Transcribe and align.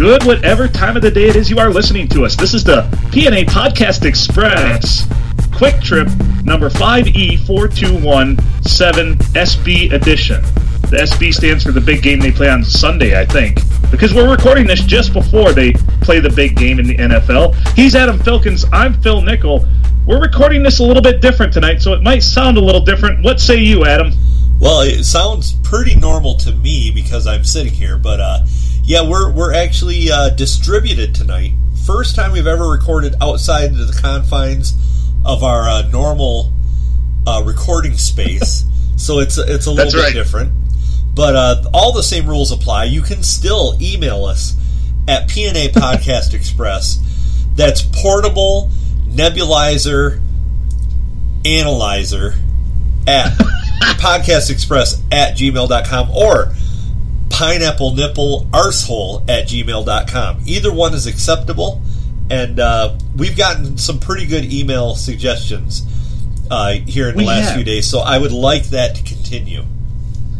good 0.00 0.24
whatever 0.24 0.66
time 0.66 0.96
of 0.96 1.02
the 1.02 1.10
day 1.10 1.28
it 1.28 1.36
is 1.36 1.50
you 1.50 1.58
are 1.58 1.68
listening 1.68 2.08
to 2.08 2.24
us. 2.24 2.34
This 2.34 2.54
is 2.54 2.64
the 2.64 2.88
PNA 3.12 3.44
Podcast 3.44 4.06
Express 4.06 5.06
Quick 5.54 5.78
Trip 5.82 6.08
number 6.42 6.68
E 6.68 7.36
5E4217 7.36 9.16
SB 9.34 9.92
edition. 9.92 10.40
The 10.88 11.00
SB 11.02 11.34
stands 11.34 11.62
for 11.62 11.72
the 11.72 11.82
big 11.82 12.02
game 12.02 12.18
they 12.18 12.32
play 12.32 12.48
on 12.48 12.64
Sunday, 12.64 13.20
I 13.20 13.26
think, 13.26 13.58
because 13.90 14.14
we're 14.14 14.30
recording 14.30 14.66
this 14.66 14.80
just 14.82 15.12
before 15.12 15.52
they 15.52 15.74
play 16.00 16.18
the 16.18 16.30
big 16.30 16.56
game 16.56 16.78
in 16.78 16.86
the 16.86 16.96
NFL. 16.96 17.54
He's 17.74 17.94
Adam 17.94 18.18
Filkins. 18.18 18.66
I'm 18.72 18.94
Phil 19.02 19.20
Nickel. 19.20 19.66
We're 20.06 20.22
recording 20.22 20.62
this 20.62 20.78
a 20.78 20.82
little 20.82 21.02
bit 21.02 21.20
different 21.20 21.52
tonight, 21.52 21.82
so 21.82 21.92
it 21.92 22.02
might 22.02 22.22
sound 22.22 22.56
a 22.56 22.60
little 22.62 22.80
different. 22.80 23.22
What 23.22 23.38
say 23.38 23.58
you, 23.58 23.84
Adam? 23.84 24.12
Well, 24.60 24.80
it 24.80 25.04
sounds 25.04 25.56
pretty 25.62 25.94
normal 25.94 26.36
to 26.36 26.52
me 26.52 26.90
because 26.90 27.26
I'm 27.26 27.44
sitting 27.44 27.74
here, 27.74 27.98
but 27.98 28.18
uh, 28.18 28.38
yeah, 28.90 29.08
we're 29.08 29.30
we're 29.30 29.54
actually 29.54 30.10
uh, 30.10 30.30
distributed 30.30 31.14
tonight. 31.14 31.52
First 31.86 32.16
time 32.16 32.32
we've 32.32 32.48
ever 32.48 32.68
recorded 32.68 33.14
outside 33.20 33.66
of 33.70 33.76
the 33.76 33.96
confines 34.02 34.72
of 35.24 35.44
our 35.44 35.68
uh, 35.68 35.82
normal 35.82 36.52
uh, 37.24 37.40
recording 37.46 37.96
space, 37.96 38.64
so 38.96 39.20
it's 39.20 39.38
it's 39.38 39.66
a 39.66 39.70
little 39.70 39.76
That's 39.76 39.94
bit 39.94 40.02
right. 40.02 40.12
different. 40.12 40.50
But 41.14 41.36
uh, 41.36 41.70
all 41.72 41.92
the 41.92 42.02
same 42.02 42.26
rules 42.26 42.50
apply. 42.50 42.86
You 42.86 43.00
can 43.02 43.22
still 43.22 43.78
email 43.80 44.24
us 44.24 44.56
at 45.06 45.28
PNA 45.28 45.68
Podcast 45.68 46.34
Express. 46.34 46.98
That's 47.54 47.82
portable 47.82 48.70
nebulizer 49.06 50.20
analyzer 51.44 52.34
at 53.06 53.38
podcastexpress 54.00 55.00
at 55.12 55.36
gmail.com 55.36 56.10
or 56.10 56.54
pineapple 57.30 57.94
nipple 57.94 58.46
arsehole 58.52 59.28
at 59.28 59.48
gmail.com. 59.48 60.42
Either 60.46 60.72
one 60.72 60.92
is 60.94 61.06
acceptable, 61.06 61.80
and 62.30 62.60
uh, 62.60 62.96
we've 63.16 63.36
gotten 63.36 63.78
some 63.78 63.98
pretty 63.98 64.26
good 64.26 64.44
email 64.52 64.94
suggestions 64.94 65.82
uh, 66.50 66.72
here 66.72 67.08
in 67.08 67.14
the 67.16 67.22
We 67.22 67.26
last 67.26 67.46
have. 67.46 67.54
few 67.54 67.64
days, 67.64 67.86
so 67.88 68.00
I 68.00 68.18
would 68.18 68.32
like 68.32 68.64
that 68.70 68.96
to 68.96 69.02
continue. 69.02 69.64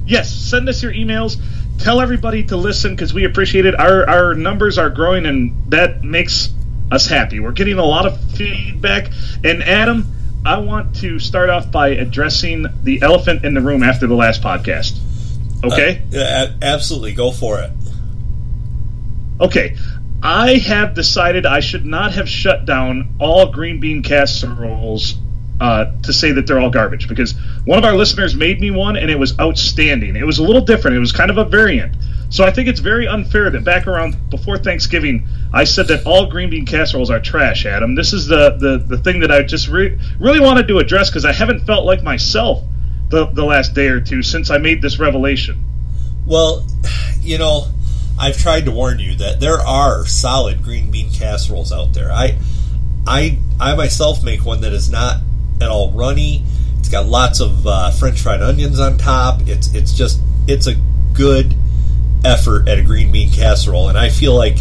yes, 0.06 0.30
send 0.30 0.68
us 0.68 0.83
your 0.83 0.92
emails. 0.92 1.36
Tell 1.78 2.00
everybody 2.02 2.42
to 2.44 2.56
listen 2.56 2.94
because 2.94 3.14
we 3.14 3.24
appreciate 3.24 3.64
it. 3.64 3.74
Our 3.78 4.06
our 4.08 4.34
numbers 4.34 4.77
are 4.77 4.91
growing, 4.91 5.24
and 5.24 5.55
that 5.70 6.02
makes 6.05 6.50
us 6.92 7.06
happy. 7.06 7.41
We're 7.41 7.52
getting 7.52 7.78
a 7.78 7.84
lot 7.84 8.05
of 8.05 8.20
feedback. 8.33 9.11
And 9.44 9.62
Adam, 9.62 10.05
I 10.44 10.58
want 10.58 10.96
to 10.96 11.18
start 11.18 11.48
off 11.48 11.70
by 11.72 11.88
addressing 11.91 12.66
the 12.83 13.00
elephant 13.00 13.44
in 13.46 13.55
the 13.55 13.61
room 13.62 13.83
after 13.83 14.06
the 14.06 14.14
last 14.14 14.42
podcast. 14.42 14.98
Okay. 15.64 16.03
Uh, 16.14 16.19
a- 16.19 16.64
absolutely, 16.64 17.12
go 17.12 17.30
for 17.30 17.61
it. 17.61 17.70
Okay. 19.41 19.77
I 20.22 20.58
have 20.58 20.94
decided 20.94 21.47
I 21.47 21.61
should 21.61 21.86
not 21.86 22.12
have 22.12 22.28
shut 22.28 22.67
down 22.67 23.14
all 23.19 23.50
green 23.50 23.80
bean 23.80 24.02
casseroles 24.02 25.14
uh, 25.61 25.92
to 26.02 26.12
say 26.12 26.33
that 26.33 26.47
they're 26.47 26.58
all 26.58 26.70
garbage 26.70 27.08
because 27.08 27.34
one 27.64 27.78
of 27.78 27.84
our 27.84 27.94
listeners 27.94 28.34
made 28.34 28.61
me 28.61 28.70
one 28.70 28.97
and 28.97 29.11
it 29.11 29.19
was 29.19 29.39
outstanding. 29.39 30.17
It 30.17 30.27
was 30.27 30.39
a 30.39 30.42
little 30.42 30.62
different. 30.62 30.97
It 30.97 31.00
was 31.00 31.12
kind 31.12 31.30
of 31.30 31.39
a 31.39 31.44
variant. 31.44 31.97
So 32.30 32.45
I 32.45 32.50
think 32.50 32.69
it's 32.69 32.80
very 32.80 33.08
unfair 33.08 33.50
that 33.50 33.64
back 33.64 33.86
around 33.86 34.30
before 34.30 34.56
Thanksgiving 34.56 35.27
I 35.52 35.64
said 35.64 35.89
that 35.89 36.06
all 36.06 36.27
green 36.27 36.48
bean 36.50 36.64
casseroles 36.64 37.11
are 37.11 37.20
trash, 37.20 37.67
Adam. 37.67 37.95
This 37.95 38.12
is 38.12 38.27
the 38.27 38.56
the, 38.58 38.78
the 38.78 38.98
thing 38.98 39.20
that 39.20 39.30
I 39.33 39.42
just 39.42 39.69
re- 39.69 39.98
really 40.19 40.41
wanted 40.41 40.69
to 40.69 40.78
address 40.78 41.11
because 41.11 41.24
I 41.24 41.33
haven't 41.33 41.67
felt 41.67 41.84
like 41.84 42.02
myself 42.02 42.62
the, 43.11 43.27
the 43.27 43.44
last 43.44 43.75
day 43.75 43.89
or 43.89 44.00
two 44.00 44.22
since 44.22 44.50
I 44.50 44.58
made 44.58 44.80
this 44.80 44.98
revelation. 44.98 45.62
Well, 46.27 46.66
you 47.20 47.39
know, 47.39 47.67
I've 48.18 48.39
tried 48.39 48.67
to 48.67 48.70
warn 48.70 48.98
you 48.98 49.17
that 49.17 49.40
there 49.40 49.58
are 49.58 50.07
solid 50.07 50.62
green 50.62 50.90
bean 50.90 51.11
casseroles 51.11 51.73
out 51.73 51.92
there. 51.92 52.12
I, 52.12 52.39
I, 53.07 53.39
I 53.58 53.74
myself 53.74 54.23
make 54.23 54.45
one 54.45 54.61
that 54.61 54.73
is 54.73 54.90
not 54.90 55.20
at 55.61 55.68
all 55.68 55.90
runny. 55.90 56.45
It's 56.79 56.89
got 56.89 57.07
lots 57.07 57.40
of 57.40 57.67
uh, 57.67 57.90
French 57.90 58.20
fried 58.20 58.42
onions 58.42 58.80
on 58.80 58.96
top. 58.96 59.40
It's 59.46 59.74
it's 59.74 59.92
just 59.92 60.20
it's 60.46 60.67
a 60.67 60.74
good 61.13 61.55
effort 62.24 62.68
at 62.68 62.79
a 62.79 62.83
green 62.83 63.13
bean 63.13 63.30
casserole, 63.30 63.89
and 63.89 63.98
I 63.98 64.08
feel 64.08 64.34
like 64.34 64.58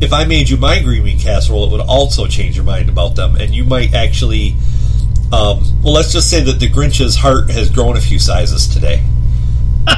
if 0.00 0.12
I 0.12 0.24
made 0.24 0.48
you 0.48 0.56
my 0.56 0.82
green 0.82 1.04
bean 1.04 1.18
casserole, 1.18 1.64
it 1.64 1.70
would 1.70 1.80
also 1.80 2.26
change 2.26 2.56
your 2.56 2.64
mind 2.64 2.88
about 2.88 3.16
them, 3.16 3.36
and 3.36 3.54
you 3.54 3.64
might 3.64 3.94
actually. 3.94 4.56
Um, 5.32 5.62
well, 5.82 5.92
let's 5.94 6.12
just 6.12 6.30
say 6.30 6.42
that 6.42 6.60
the 6.60 6.68
Grinch's 6.68 7.16
heart 7.16 7.50
has 7.50 7.70
grown 7.70 7.96
a 7.96 8.00
few 8.00 8.18
sizes 8.18 8.68
today. 8.68 9.02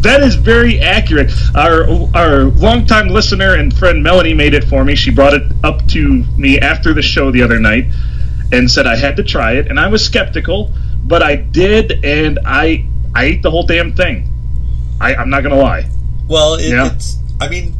That 0.00 0.22
is 0.22 0.34
very 0.34 0.80
accurate. 0.80 1.30
Our 1.54 1.84
our 2.14 2.44
longtime 2.44 3.08
listener 3.08 3.54
and 3.54 3.72
friend 3.74 4.02
Melanie 4.02 4.34
made 4.34 4.52
it 4.52 4.64
for 4.64 4.84
me. 4.84 4.96
She 4.96 5.10
brought 5.10 5.32
it 5.32 5.42
up 5.62 5.86
to 5.88 6.24
me 6.36 6.58
after 6.58 6.92
the 6.92 7.00
show 7.02 7.30
the 7.30 7.40
other 7.42 7.58
night 7.60 7.86
and 8.52 8.70
said 8.70 8.86
I 8.86 8.96
had 8.96 9.16
to 9.16 9.22
try 9.22 9.52
it, 9.52 9.68
and 9.68 9.78
I 9.80 9.86
was 9.88 10.04
skeptical, 10.04 10.72
but 11.04 11.22
I 11.22 11.36
did, 11.36 12.04
and 12.04 12.38
I 12.44 12.84
I 13.14 13.24
ate 13.26 13.42
the 13.42 13.50
whole 13.50 13.64
damn 13.64 13.94
thing. 13.94 14.28
I, 15.00 15.14
I'm 15.14 15.30
not 15.30 15.42
gonna 15.44 15.56
lie. 15.56 15.88
Well, 16.28 16.54
it, 16.54 16.68
Yeah. 16.70 16.92
it's. 16.92 17.16
I 17.40 17.48
mean, 17.48 17.74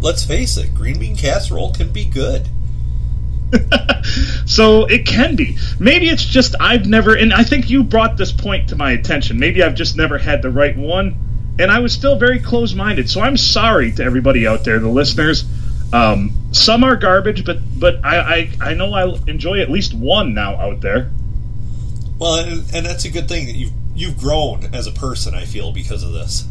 let's 0.00 0.24
face 0.24 0.56
it. 0.56 0.74
Green 0.74 0.98
bean 0.98 1.16
casserole 1.16 1.72
can 1.74 1.90
be 1.90 2.04
good. 2.06 2.48
So 4.50 4.84
it 4.86 5.06
can 5.06 5.36
be. 5.36 5.56
Maybe 5.78 6.08
it's 6.08 6.24
just 6.24 6.56
I've 6.58 6.84
never, 6.84 7.14
and 7.14 7.32
I 7.32 7.44
think 7.44 7.70
you 7.70 7.84
brought 7.84 8.16
this 8.16 8.32
point 8.32 8.70
to 8.70 8.76
my 8.76 8.90
attention. 8.90 9.38
Maybe 9.38 9.62
I've 9.62 9.76
just 9.76 9.96
never 9.96 10.18
had 10.18 10.42
the 10.42 10.50
right 10.50 10.76
one, 10.76 11.54
and 11.60 11.70
I 11.70 11.78
was 11.78 11.92
still 11.92 12.18
very 12.18 12.40
close 12.40 12.74
minded. 12.74 13.08
So 13.08 13.20
I'm 13.20 13.36
sorry 13.36 13.92
to 13.92 14.02
everybody 14.02 14.48
out 14.48 14.64
there, 14.64 14.80
the 14.80 14.88
listeners. 14.88 15.44
Um, 15.92 16.32
some 16.50 16.82
are 16.82 16.96
garbage, 16.96 17.44
but 17.44 17.58
but 17.78 18.04
I, 18.04 18.18
I 18.18 18.70
I 18.70 18.74
know 18.74 18.92
I 18.92 19.04
enjoy 19.28 19.60
at 19.60 19.70
least 19.70 19.94
one 19.94 20.34
now 20.34 20.56
out 20.56 20.80
there. 20.80 21.12
Well, 22.18 22.40
and, 22.40 22.74
and 22.74 22.84
that's 22.84 23.04
a 23.04 23.10
good 23.10 23.28
thing 23.28 23.46
that 23.46 23.54
you've 23.54 23.72
you've 23.94 24.18
grown 24.18 24.74
as 24.74 24.88
a 24.88 24.92
person. 24.92 25.32
I 25.32 25.44
feel 25.44 25.70
because 25.70 26.02
of 26.02 26.12
this. 26.12 26.48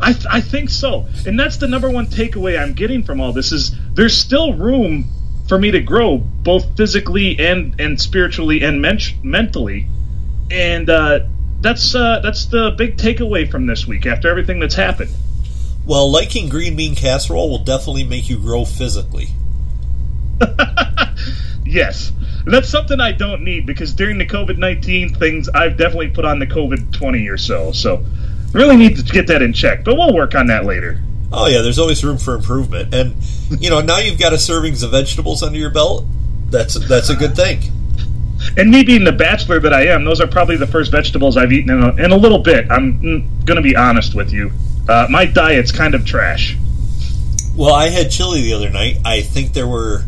I, 0.00 0.12
th- 0.12 0.26
I 0.28 0.42
think 0.42 0.68
so, 0.68 1.06
and 1.26 1.40
that's 1.40 1.56
the 1.56 1.68
number 1.68 1.88
one 1.88 2.08
takeaway 2.08 2.60
I'm 2.60 2.74
getting 2.74 3.04
from 3.04 3.22
all 3.22 3.32
this 3.32 3.52
is 3.52 3.74
there's 3.94 4.14
still 4.14 4.52
room 4.52 5.08
for 5.48 5.58
me 5.58 5.70
to 5.72 5.80
grow 5.80 6.18
both 6.18 6.76
physically 6.76 7.38
and 7.38 7.80
and 7.80 8.00
spiritually 8.00 8.62
and 8.62 8.80
men- 8.80 8.98
mentally, 9.22 9.86
and 10.50 10.88
uh, 10.88 11.20
that's 11.60 11.94
uh, 11.94 12.20
that's 12.20 12.46
the 12.46 12.74
big 12.76 12.96
takeaway 12.96 13.50
from 13.50 13.66
this 13.66 13.86
week 13.86 14.06
after 14.06 14.28
everything 14.28 14.60
that's 14.60 14.74
happened. 14.74 15.10
Well, 15.86 16.10
liking 16.10 16.48
green 16.48 16.76
bean 16.76 16.94
casserole 16.94 17.50
will 17.50 17.64
definitely 17.64 18.04
make 18.04 18.30
you 18.30 18.38
grow 18.38 18.64
physically. 18.64 19.28
Yes, 21.64 22.12
and 22.44 22.52
that's 22.52 22.68
something 22.68 23.00
I 23.00 23.12
don't 23.12 23.42
need 23.42 23.66
because 23.66 23.94
during 23.94 24.18
the 24.18 24.26
COVID 24.26 24.58
nineteen 24.58 25.14
things, 25.14 25.48
I've 25.48 25.76
definitely 25.76 26.10
put 26.10 26.24
on 26.24 26.38
the 26.38 26.46
COVID 26.46 26.92
twenty 26.92 27.28
or 27.28 27.38
so. 27.38 27.72
So, 27.72 28.04
really 28.52 28.76
need 28.76 28.96
to 28.96 29.02
get 29.02 29.26
that 29.28 29.42
in 29.42 29.52
check, 29.52 29.82
but 29.82 29.96
we'll 29.96 30.14
work 30.14 30.34
on 30.34 30.46
that 30.48 30.64
later. 30.64 31.00
Oh 31.36 31.46
yeah, 31.48 31.62
there's 31.62 31.78
always 31.80 32.04
room 32.04 32.18
for 32.18 32.34
improvement, 32.36 32.94
and 32.94 33.16
you 33.60 33.68
know 33.68 33.80
now 33.80 33.98
you've 33.98 34.18
got 34.18 34.32
a 34.32 34.36
servings 34.36 34.84
of 34.84 34.92
vegetables 34.92 35.42
under 35.42 35.58
your 35.58 35.70
belt. 35.70 36.04
That's 36.50 36.74
that's 36.88 37.10
a 37.10 37.16
good 37.16 37.34
thing. 37.34 37.60
And 38.56 38.70
me 38.70 38.84
being 38.84 39.04
the 39.04 39.12
bachelor 39.12 39.58
that 39.58 39.72
I 39.72 39.86
am, 39.86 40.04
those 40.04 40.20
are 40.20 40.26
probably 40.26 40.56
the 40.56 40.66
first 40.66 40.92
vegetables 40.92 41.36
I've 41.36 41.50
eaten 41.50 41.70
in 41.70 41.82
a, 41.82 42.04
in 42.04 42.12
a 42.12 42.16
little 42.16 42.38
bit. 42.38 42.70
I'm 42.70 43.00
going 43.44 43.56
to 43.56 43.62
be 43.62 43.74
honest 43.74 44.14
with 44.14 44.32
you. 44.32 44.52
Uh, 44.88 45.06
my 45.10 45.24
diet's 45.24 45.72
kind 45.72 45.94
of 45.94 46.04
trash. 46.04 46.56
Well, 47.56 47.74
I 47.74 47.88
had 47.88 48.10
chili 48.10 48.42
the 48.42 48.52
other 48.52 48.70
night. 48.70 48.98
I 49.04 49.22
think 49.22 49.54
there 49.54 49.66
were 49.66 50.04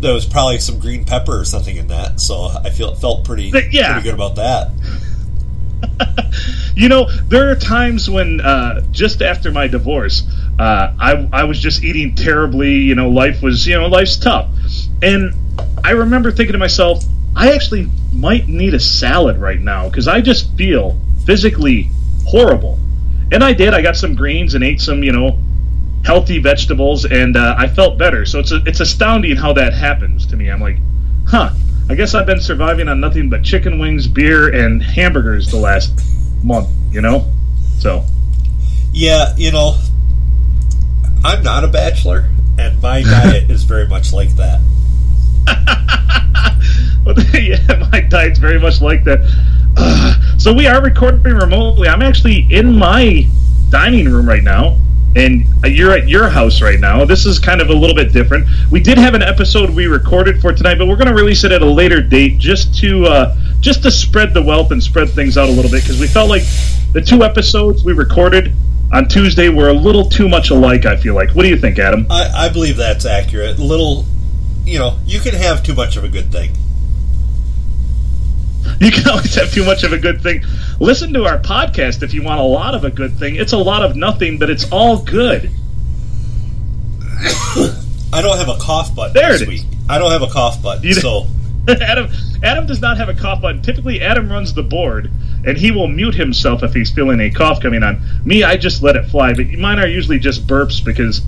there 0.00 0.12
was 0.12 0.26
probably 0.26 0.58
some 0.58 0.80
green 0.80 1.04
pepper 1.04 1.40
or 1.40 1.44
something 1.44 1.76
in 1.76 1.86
that, 1.88 2.20
so 2.20 2.50
I 2.62 2.70
feel 2.70 2.94
felt 2.94 3.24
pretty 3.24 3.52
yeah. 3.70 3.92
pretty 3.92 4.10
good 4.10 4.14
about 4.14 4.36
that. 4.36 4.70
You 6.74 6.88
know, 6.88 7.10
there 7.28 7.50
are 7.50 7.54
times 7.54 8.08
when 8.08 8.40
uh, 8.40 8.80
just 8.90 9.20
after 9.20 9.52
my 9.52 9.66
divorce, 9.66 10.22
uh, 10.58 10.94
I, 10.98 11.28
I 11.32 11.44
was 11.44 11.60
just 11.60 11.82
eating 11.82 12.14
terribly. 12.14 12.72
You 12.72 12.94
know, 12.94 13.08
life 13.08 13.42
was, 13.42 13.66
you 13.66 13.78
know, 13.78 13.86
life's 13.86 14.16
tough. 14.16 14.48
And 15.02 15.34
I 15.84 15.92
remember 15.92 16.30
thinking 16.30 16.52
to 16.52 16.58
myself, 16.58 17.04
I 17.34 17.52
actually 17.52 17.90
might 18.12 18.48
need 18.48 18.74
a 18.74 18.80
salad 18.80 19.38
right 19.38 19.60
now 19.60 19.88
because 19.88 20.06
I 20.06 20.20
just 20.20 20.54
feel 20.56 20.98
physically 21.24 21.90
horrible. 22.26 22.78
And 23.32 23.42
I 23.42 23.52
did. 23.54 23.72
I 23.74 23.82
got 23.82 23.96
some 23.96 24.14
greens 24.14 24.54
and 24.54 24.62
ate 24.62 24.80
some, 24.80 25.02
you 25.02 25.12
know, 25.12 25.38
healthy 26.04 26.38
vegetables, 26.38 27.04
and 27.04 27.36
uh, 27.36 27.54
I 27.56 27.68
felt 27.68 27.96
better. 27.98 28.26
So 28.26 28.40
it's 28.40 28.52
a, 28.52 28.62
it's 28.66 28.80
astounding 28.80 29.36
how 29.36 29.52
that 29.54 29.72
happens 29.72 30.26
to 30.26 30.36
me. 30.36 30.50
I'm 30.50 30.60
like, 30.60 30.76
huh. 31.26 31.50
I 31.88 31.94
guess 31.94 32.14
I've 32.14 32.26
been 32.26 32.40
surviving 32.40 32.88
on 32.88 33.00
nothing 33.00 33.28
but 33.28 33.42
chicken 33.42 33.78
wings, 33.78 34.06
beer, 34.06 34.54
and 34.54 34.82
hamburgers 34.82 35.50
the 35.50 35.56
last 35.56 35.92
month. 36.42 36.68
You 36.90 37.00
know, 37.00 37.26
so 37.78 38.04
Yeah, 38.92 39.34
you 39.36 39.50
know, 39.50 39.76
I'm 41.24 41.42
not 41.42 41.64
a 41.64 41.68
bachelor, 41.68 42.28
and 42.58 42.80
my 42.82 43.02
diet 43.02 43.50
is 43.50 43.64
very 43.64 43.86
much 43.86 44.12
like 44.12 44.30
that. 44.36 44.60
Well, 47.04 47.16
yeah, 47.34 47.88
my 47.90 48.00
diet's 48.00 48.38
very 48.38 48.60
much 48.60 48.80
like 48.80 49.04
that. 49.04 49.20
Ugh. 49.76 50.40
so 50.40 50.52
we 50.52 50.66
are 50.66 50.80
recording 50.82 51.34
remotely. 51.34 51.88
I'm 51.88 52.02
actually 52.02 52.46
in 52.50 52.78
my 52.78 53.26
dining 53.70 54.08
room 54.08 54.28
right 54.28 54.44
now, 54.44 54.78
and 55.16 55.44
you're 55.64 55.92
at 55.92 56.08
your 56.08 56.28
house 56.28 56.62
right 56.62 56.78
now. 56.78 57.04
This 57.04 57.26
is 57.26 57.38
kind 57.38 57.60
of 57.60 57.70
a 57.70 57.72
little 57.72 57.96
bit 57.96 58.12
different. 58.12 58.46
We 58.70 58.80
did 58.80 58.98
have 58.98 59.14
an 59.14 59.22
episode 59.22 59.70
we 59.70 59.86
recorded 59.86 60.40
for 60.40 60.52
tonight, 60.52 60.78
but 60.78 60.86
we're 60.86 60.96
going 60.96 61.08
to 61.08 61.14
release 61.14 61.42
it 61.42 61.50
at 61.50 61.62
a 61.62 61.66
later 61.66 62.00
date 62.00 62.38
just 62.38 62.78
to 62.80 63.04
uh, 63.06 63.36
just 63.60 63.82
to 63.82 63.90
spread 63.90 64.32
the 64.32 64.42
wealth 64.42 64.70
and 64.70 64.82
spread 64.82 65.10
things 65.10 65.36
out 65.36 65.48
a 65.48 65.52
little 65.52 65.70
bit 65.70 65.82
because 65.82 65.98
we 65.98 66.06
felt 66.06 66.28
like 66.28 66.42
the 66.92 67.00
two 67.00 67.24
episodes 67.24 67.84
we 67.84 67.92
recorded 67.92 68.54
on 68.92 69.08
Tuesday 69.08 69.48
were 69.48 69.68
a 69.68 69.72
little 69.74 70.08
too 70.08 70.28
much 70.28 70.50
alike. 70.50 70.84
I 70.86 70.96
feel 70.96 71.14
like. 71.14 71.30
What 71.30 71.42
do 71.44 71.48
you 71.48 71.56
think, 71.56 71.78
Adam? 71.78 72.06
I, 72.10 72.46
I 72.46 72.48
believe 72.48 72.76
that's 72.76 73.04
accurate. 73.06 73.58
Little, 73.58 74.04
you 74.64 74.78
know, 74.78 74.98
you 75.06 75.20
can 75.20 75.34
have 75.34 75.62
too 75.62 75.74
much 75.74 75.96
of 75.96 76.04
a 76.04 76.08
good 76.08 76.30
thing. 76.30 76.50
You 78.80 78.90
can 78.90 79.08
always 79.10 79.34
have 79.34 79.52
too 79.52 79.64
much 79.64 79.82
of 79.84 79.92
a 79.92 79.98
good 79.98 80.22
thing. 80.22 80.42
Listen 80.80 81.12
to 81.14 81.24
our 81.24 81.38
podcast 81.38 82.02
if 82.02 82.14
you 82.14 82.22
want 82.22 82.40
a 82.40 82.44
lot 82.44 82.74
of 82.74 82.84
a 82.84 82.90
good 82.90 83.16
thing. 83.18 83.36
It's 83.36 83.52
a 83.52 83.58
lot 83.58 83.82
of 83.84 83.96
nothing, 83.96 84.38
but 84.38 84.50
it's 84.50 84.70
all 84.70 84.98
good. 85.02 85.50
I 88.14 88.20
don't 88.20 88.36
have 88.38 88.48
a 88.48 88.58
cough 88.58 88.94
button 88.94 89.14
There 89.14 89.32
this 89.32 89.42
it 89.42 89.48
week. 89.48 89.60
is. 89.60 89.66
I 89.88 89.98
don't 89.98 90.10
have 90.10 90.22
a 90.22 90.26
cough 90.28 90.62
button, 90.62 90.84
You- 90.84 90.94
so 90.94 91.26
Adam 91.68 92.10
Adam 92.42 92.66
does 92.66 92.80
not 92.80 92.96
have 92.96 93.08
a 93.08 93.14
cough 93.14 93.40
button. 93.40 93.62
Typically, 93.62 94.00
Adam 94.02 94.28
runs 94.28 94.52
the 94.52 94.64
board, 94.64 95.10
and 95.44 95.58
he 95.58 95.70
will 95.70 95.88
mute 95.88 96.14
himself 96.14 96.62
if 96.62 96.72
he's 96.72 96.90
feeling 96.90 97.20
a 97.20 97.30
cough 97.30 97.60
coming 97.60 97.82
on. 97.82 98.02
Me, 98.24 98.42
I 98.44 98.56
just 98.56 98.82
let 98.82 98.96
it 98.96 99.06
fly. 99.06 99.34
But 99.34 99.48
mine 99.52 99.78
are 99.78 99.86
usually 99.86 100.18
just 100.18 100.46
burps 100.46 100.84
because, 100.84 101.22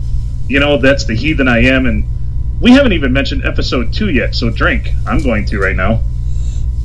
you 0.48 0.60
know, 0.60 0.78
that's 0.78 1.04
the 1.04 1.14
heathen 1.14 1.48
I 1.48 1.64
am. 1.64 1.86
And 1.86 2.04
we 2.60 2.72
haven't 2.72 2.92
even 2.92 3.12
mentioned 3.12 3.44
episode 3.44 3.92
two 3.92 4.10
yet. 4.10 4.34
So 4.34 4.50
drink. 4.50 4.90
I'm 5.06 5.22
going 5.22 5.46
to 5.46 5.58
right 5.58 5.76
now. 5.76 6.02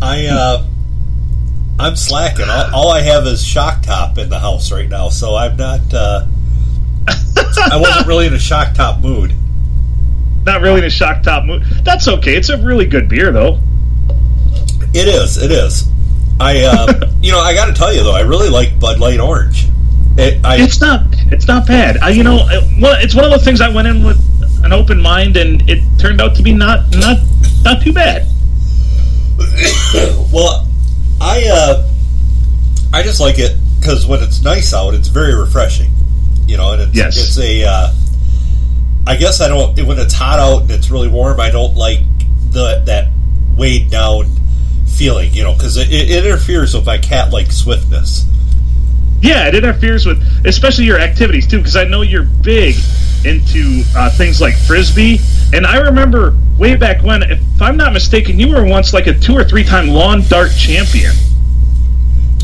I 0.01 0.27
uh, 0.27 0.67
I'm 1.79 1.95
slacking. 1.95 2.49
All, 2.49 2.75
all 2.75 2.91
I 2.91 3.01
have 3.01 3.25
is 3.27 3.45
shock 3.45 3.83
top 3.83 4.17
in 4.17 4.29
the 4.29 4.39
house 4.39 4.71
right 4.71 4.89
now, 4.89 5.09
so 5.09 5.35
I'm 5.35 5.55
not. 5.55 5.93
Uh, 5.93 6.25
I 7.07 7.77
wasn't 7.79 8.07
really 8.07 8.27
in 8.27 8.33
a 8.33 8.39
shock 8.39 8.73
top 8.73 9.01
mood. 9.01 9.33
Not 10.45 10.61
really 10.61 10.79
in 10.79 10.85
a 10.85 10.89
shock 10.89 11.21
top 11.21 11.45
mood. 11.45 11.63
That's 11.83 12.07
okay. 12.07 12.35
It's 12.35 12.49
a 12.49 12.57
really 12.57 12.85
good 12.85 13.07
beer, 13.07 13.31
though. 13.31 13.59
It 14.93 15.07
is. 15.07 15.37
It 15.37 15.51
is. 15.51 15.87
I 16.39 16.63
uh, 16.63 17.12
you 17.21 17.31
know 17.31 17.39
I 17.39 17.53
got 17.53 17.65
to 17.68 17.74
tell 17.74 17.94
you 17.94 18.03
though 18.03 18.15
I 18.15 18.21
really 18.21 18.50
like 18.50 18.80
Bud 18.80 19.00
Light 19.00 19.19
Orange. 19.19 19.68
It, 20.18 20.44
I 20.45 20.62
It's 20.62 20.81
not. 20.81 21.03
It's 21.31 21.47
not 21.47 21.65
bad. 21.68 21.97
I, 21.97 22.09
you 22.09 22.24
know, 22.24 22.45
well, 22.81 22.97
it's 23.01 23.15
one 23.15 23.24
of 23.24 23.31
those 23.31 23.45
things 23.45 23.62
I 23.62 23.69
went 23.69 23.88
in 23.88 24.03
with 24.03 24.19
an 24.65 24.74
open 24.74 25.00
mind, 25.01 25.38
and 25.38 25.68
it 25.69 25.81
turned 25.97 26.19
out 26.19 26.36
to 26.36 26.44
be 26.44 26.53
not 26.53 26.89
not 26.95 27.18
not 27.63 27.81
too 27.81 27.94
bad. 27.94 28.27
well 30.33 30.68
I 31.21 31.47
uh, 31.51 31.89
I 32.94 33.03
just 33.03 33.19
like 33.19 33.39
it 33.39 33.57
because 33.80 34.06
when 34.06 34.21
it's 34.21 34.41
nice 34.41 34.74
out, 34.74 34.94
it's 34.94 35.07
very 35.07 35.36
refreshing. 35.36 35.91
You 36.47 36.57
know, 36.57 36.74
and 36.74 36.81
it's 36.81 36.95
Yes. 36.95 37.18
it's 37.18 37.38
a. 37.39 37.63
Uh, 37.65 37.94
I 39.07 39.15
guess 39.15 39.41
I 39.41 39.47
don't 39.47 39.77
when 39.86 39.97
it's 40.00 40.13
hot 40.13 40.39
out 40.39 40.63
and 40.63 40.71
it's 40.71 40.89
really 40.89 41.07
warm. 41.07 41.39
I 41.39 41.50
don't 41.50 41.75
like 41.75 42.00
the 42.51 42.83
that 42.86 43.09
weighed 43.56 43.89
down 43.89 44.25
feeling. 45.00 45.34
You 45.34 45.44
know, 45.44 45.54
because 45.54 45.78
it, 45.78 45.92
it 45.92 46.25
interferes 46.25 46.75
with 46.75 46.86
my 46.86 46.98
cat 46.98 47.31
like 47.31 47.51
swiftness. 47.51 48.25
Yeah, 49.22 49.48
it 49.48 49.56
interferes 49.56 50.06
with 50.06 50.22
especially 50.46 50.86
your 50.86 51.00
activities 51.00 51.48
too, 51.48 51.57
because 51.57 51.75
I 51.75 51.86
know 51.86 52.01
you're 52.01 52.24
big 52.44 52.75
into 53.25 53.84
uh, 53.96 54.10
things 54.12 54.40
like 54.40 54.56
frisbee. 54.56 55.19
And 55.54 55.66
I 55.66 55.78
remember 55.78 56.38
way 56.57 56.75
back 56.75 57.01
when, 57.04 57.24
if 57.24 57.40
I'm 57.62 57.75
not 57.75 57.94
mistaken, 57.94 58.40
you 58.40 58.50
were 58.50 58.66
once 58.66 58.94
like 58.94 59.07
a 59.07 59.13
two 59.18 59.36
or 59.36 59.44
three 59.44 59.63
time 59.63 59.88
lawn 59.88 60.22
dart 60.28 60.51
champion. 60.57 61.12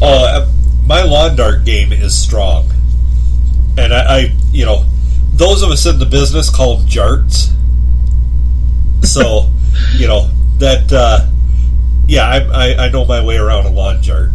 Uh, 0.01 0.51
my 0.85 1.03
lawn 1.03 1.35
dart 1.35 1.65
game 1.65 1.91
is 1.93 2.17
strong, 2.17 2.69
and 3.77 3.93
I, 3.93 4.17
I, 4.17 4.35
you 4.51 4.65
know, 4.65 4.85
those 5.33 5.63
of 5.63 5.69
us 5.69 5.85
in 5.85 5.99
the 5.99 6.05
business 6.05 6.49
call 6.49 6.77
them 6.77 6.87
jarts. 6.87 7.51
So, 9.03 9.49
you 9.95 10.07
know 10.07 10.29
that, 10.59 10.91
uh, 10.91 11.27
yeah, 12.07 12.27
I, 12.27 12.37
I, 12.39 12.85
I 12.85 12.89
know 12.89 13.05
my 13.05 13.23
way 13.23 13.37
around 13.37 13.65
a 13.65 13.69
lawn 13.69 14.01
jart. 14.01 14.31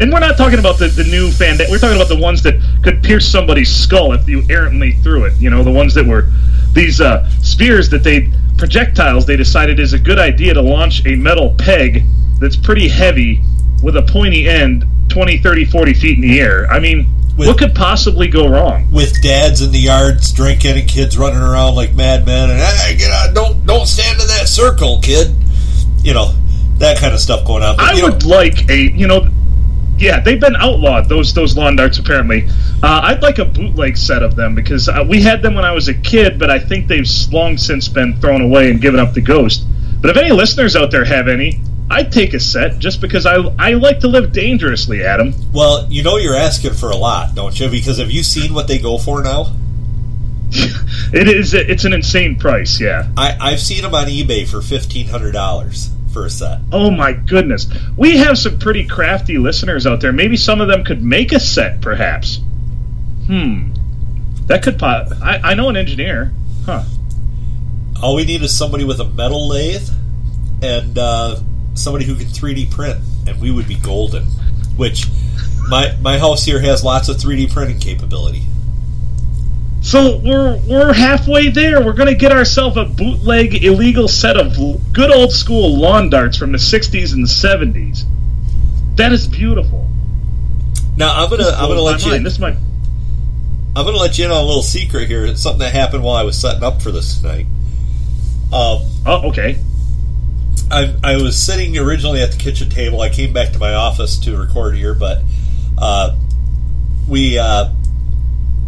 And 0.00 0.10
we're 0.10 0.20
not 0.20 0.38
talking 0.38 0.58
about 0.58 0.78
the, 0.78 0.88
the 0.88 1.04
new 1.04 1.30
fan. 1.30 1.58
We're 1.68 1.78
talking 1.78 1.96
about 1.96 2.08
the 2.08 2.18
ones 2.18 2.42
that 2.44 2.54
could 2.82 3.02
pierce 3.02 3.28
somebody's 3.28 3.68
skull 3.68 4.14
if 4.14 4.26
you 4.26 4.42
errantly 4.48 4.92
threw 4.92 5.24
it. 5.24 5.38
You 5.38 5.50
know, 5.50 5.62
the 5.62 5.70
ones 5.70 5.92
that 5.94 6.06
were 6.06 6.30
these 6.72 7.00
uh, 7.02 7.28
spears 7.42 7.90
that 7.90 8.02
they 8.02 8.32
projectiles 8.56 9.24
they 9.24 9.36
decided 9.36 9.80
is 9.80 9.94
a 9.94 9.98
good 9.98 10.18
idea 10.18 10.52
to 10.52 10.60
launch 10.60 11.04
a 11.06 11.16
metal 11.16 11.54
peg 11.58 12.04
that's 12.38 12.56
pretty 12.56 12.88
heavy 12.88 13.42
with 13.82 13.96
a 13.96 14.02
pointy 14.02 14.46
end 14.46 14.84
20 15.08 15.38
30 15.38 15.64
40 15.64 15.94
feet 15.94 16.16
in 16.16 16.20
the 16.20 16.38
air 16.38 16.66
i 16.70 16.78
mean 16.78 17.08
With- 17.40 17.48
what 17.48 17.58
could 17.58 17.74
possibly 17.74 18.28
go 18.28 18.46
wrong 18.46 18.90
With 18.92 19.22
dads 19.22 19.62
in 19.62 19.72
the 19.72 19.78
yards 19.78 20.30
drinking 20.30 20.78
and 20.78 20.86
kids 20.86 21.16
running 21.16 21.40
around 21.40 21.74
like 21.74 21.94
madmen, 21.94 22.50
and 22.50 22.60
hey, 22.60 22.96
get 22.96 23.10
out! 23.10 23.34
Don't 23.34 23.64
don't 23.64 23.86
stand 23.86 24.20
in 24.20 24.26
that 24.26 24.46
circle, 24.46 25.00
kid. 25.00 25.34
You 26.02 26.12
know 26.12 26.34
that 26.80 26.98
kind 26.98 27.14
of 27.14 27.20
stuff 27.20 27.46
going 27.46 27.62
on. 27.62 27.76
But, 27.76 27.84
I 27.84 27.92
you 27.92 28.02
know, 28.02 28.12
would 28.12 28.24
like 28.24 28.68
a, 28.68 28.76
you 28.76 29.06
know, 29.06 29.28
yeah, 29.96 30.20
they've 30.20 30.40
been 30.40 30.56
outlawed 30.56 31.08
those 31.08 31.32
those 31.32 31.56
lawn 31.56 31.76
darts 31.76 31.98
apparently. 31.98 32.46
Uh, 32.82 33.00
I'd 33.04 33.22
like 33.22 33.38
a 33.38 33.44
bootleg 33.46 33.96
set 33.96 34.22
of 34.22 34.36
them 34.36 34.54
because 34.54 34.88
uh, 34.88 35.04
we 35.08 35.22
had 35.22 35.40
them 35.40 35.54
when 35.54 35.64
I 35.64 35.72
was 35.72 35.88
a 35.88 35.94
kid, 35.94 36.38
but 36.38 36.50
I 36.50 36.58
think 36.58 36.88
they've 36.88 37.06
long 37.30 37.56
since 37.56 37.88
been 37.88 38.20
thrown 38.20 38.42
away 38.42 38.70
and 38.70 38.80
given 38.80 39.00
up 39.00 39.14
the 39.14 39.20
ghost. 39.20 39.64
But 40.00 40.10
if 40.10 40.16
any 40.16 40.30
listeners 40.30 40.76
out 40.76 40.90
there 40.90 41.04
have 41.04 41.28
any, 41.28 41.60
I'd 41.90 42.12
take 42.12 42.34
a 42.34 42.40
set 42.40 42.78
just 42.78 43.00
because 43.00 43.26
I 43.26 43.34
I 43.58 43.72
like 43.74 44.00
to 44.00 44.08
live 44.08 44.32
dangerously, 44.32 45.04
Adam. 45.04 45.34
well, 45.52 45.86
you 45.90 46.02
know 46.04 46.16
you're 46.18 46.36
asking 46.36 46.74
for 46.74 46.90
a 46.90 46.96
lot, 46.96 47.34
don't 47.34 47.58
you? 47.58 47.68
Because 47.68 47.98
have 47.98 48.10
you 48.10 48.22
seen 48.22 48.54
what 48.54 48.68
they 48.68 48.78
go 48.78 48.96
for 48.98 49.22
now? 49.22 49.52
It 51.12 51.26
is 51.26 51.54
it's 51.54 51.84
an 51.84 51.92
insane 51.92 52.38
price, 52.38 52.80
yeah. 52.80 53.08
I, 53.16 53.36
I've 53.40 53.58
seen 53.60 53.82
them 53.82 53.94
on 53.96 54.06
eBay 54.06 54.46
for 54.48 54.62
fifteen 54.62 55.08
hundred 55.08 55.32
dollars 55.32 55.90
for 56.12 56.24
a 56.24 56.30
set. 56.30 56.60
Oh 56.72 56.90
my 56.92 57.12
goodness, 57.12 57.66
we 57.96 58.18
have 58.18 58.38
some 58.38 58.60
pretty 58.60 58.86
crafty 58.86 59.36
listeners 59.38 59.88
out 59.88 60.00
there. 60.00 60.12
Maybe 60.12 60.36
some 60.36 60.60
of 60.60 60.68
them 60.68 60.84
could 60.84 61.02
make 61.02 61.32
a 61.32 61.40
set, 61.40 61.80
perhaps. 61.80 62.38
Hmm, 63.26 63.72
that 64.46 64.62
could 64.62 64.78
pop. 64.78 65.08
I, 65.20 65.40
I 65.42 65.54
know 65.54 65.68
an 65.68 65.76
engineer, 65.76 66.32
huh? 66.64 66.84
All 68.00 68.14
we 68.14 68.24
need 68.24 68.42
is 68.42 68.56
somebody 68.56 68.84
with 68.84 69.00
a 69.00 69.04
metal 69.04 69.48
lathe 69.48 69.88
and 70.62 70.96
uh, 70.96 71.40
somebody 71.80 72.04
who 72.04 72.14
can 72.14 72.26
3D 72.26 72.70
print, 72.70 73.00
and 73.26 73.40
we 73.40 73.50
would 73.50 73.66
be 73.68 73.76
golden. 73.76 74.24
Which 74.76 75.06
my 75.68 75.96
my 76.00 76.18
house 76.18 76.44
here 76.44 76.60
has 76.60 76.82
lots 76.84 77.08
of 77.08 77.16
3D 77.16 77.52
printing 77.52 77.78
capability. 77.78 78.42
So 79.82 80.18
we're 80.18 80.58
we're 80.68 80.92
halfway 80.92 81.48
there. 81.48 81.82
We're 81.84 81.94
gonna 81.94 82.14
get 82.14 82.32
ourselves 82.32 82.76
a 82.76 82.84
bootleg 82.84 83.64
illegal 83.64 84.08
set 84.08 84.36
of 84.36 84.54
good 84.92 85.10
old 85.10 85.32
school 85.32 85.78
lawn 85.78 86.10
darts 86.10 86.36
from 86.36 86.52
the 86.52 86.58
'60s 86.58 87.12
and 87.14 87.26
'70s. 87.26 88.04
That 88.96 89.12
is 89.12 89.26
beautiful. 89.26 89.88
Now 90.96 91.14
I'm 91.22 91.30
gonna 91.30 91.44
This 91.44 91.54
I'm 91.54 91.68
gonna 91.68 91.80
let 91.80 92.04
you 92.04 92.10
mind. 92.12 92.26
This 92.26 92.38
might. 92.38 92.56
I'm 93.74 93.86
gonna 93.86 93.96
let 93.96 94.18
you 94.18 94.26
in 94.26 94.30
on 94.30 94.36
a 94.36 94.42
little 94.46 94.62
secret 94.62 95.08
here. 95.08 95.24
It's 95.24 95.42
something 95.42 95.60
that 95.60 95.72
happened 95.72 96.02
while 96.02 96.16
I 96.16 96.24
was 96.24 96.38
setting 96.38 96.62
up 96.62 96.82
for 96.82 96.90
this 96.90 97.20
tonight. 97.20 97.46
Um, 98.52 98.82
Oh, 99.06 99.28
okay. 99.30 99.58
I, 100.70 100.94
I 101.02 101.16
was 101.16 101.36
sitting 101.40 101.76
originally 101.78 102.22
at 102.22 102.32
the 102.32 102.38
kitchen 102.38 102.70
table. 102.70 103.00
I 103.00 103.08
came 103.08 103.32
back 103.32 103.52
to 103.52 103.58
my 103.58 103.74
office 103.74 104.18
to 104.20 104.36
record 104.36 104.76
here, 104.76 104.94
but 104.94 105.22
uh, 105.78 106.16
we 107.08 107.38
uh, 107.38 107.70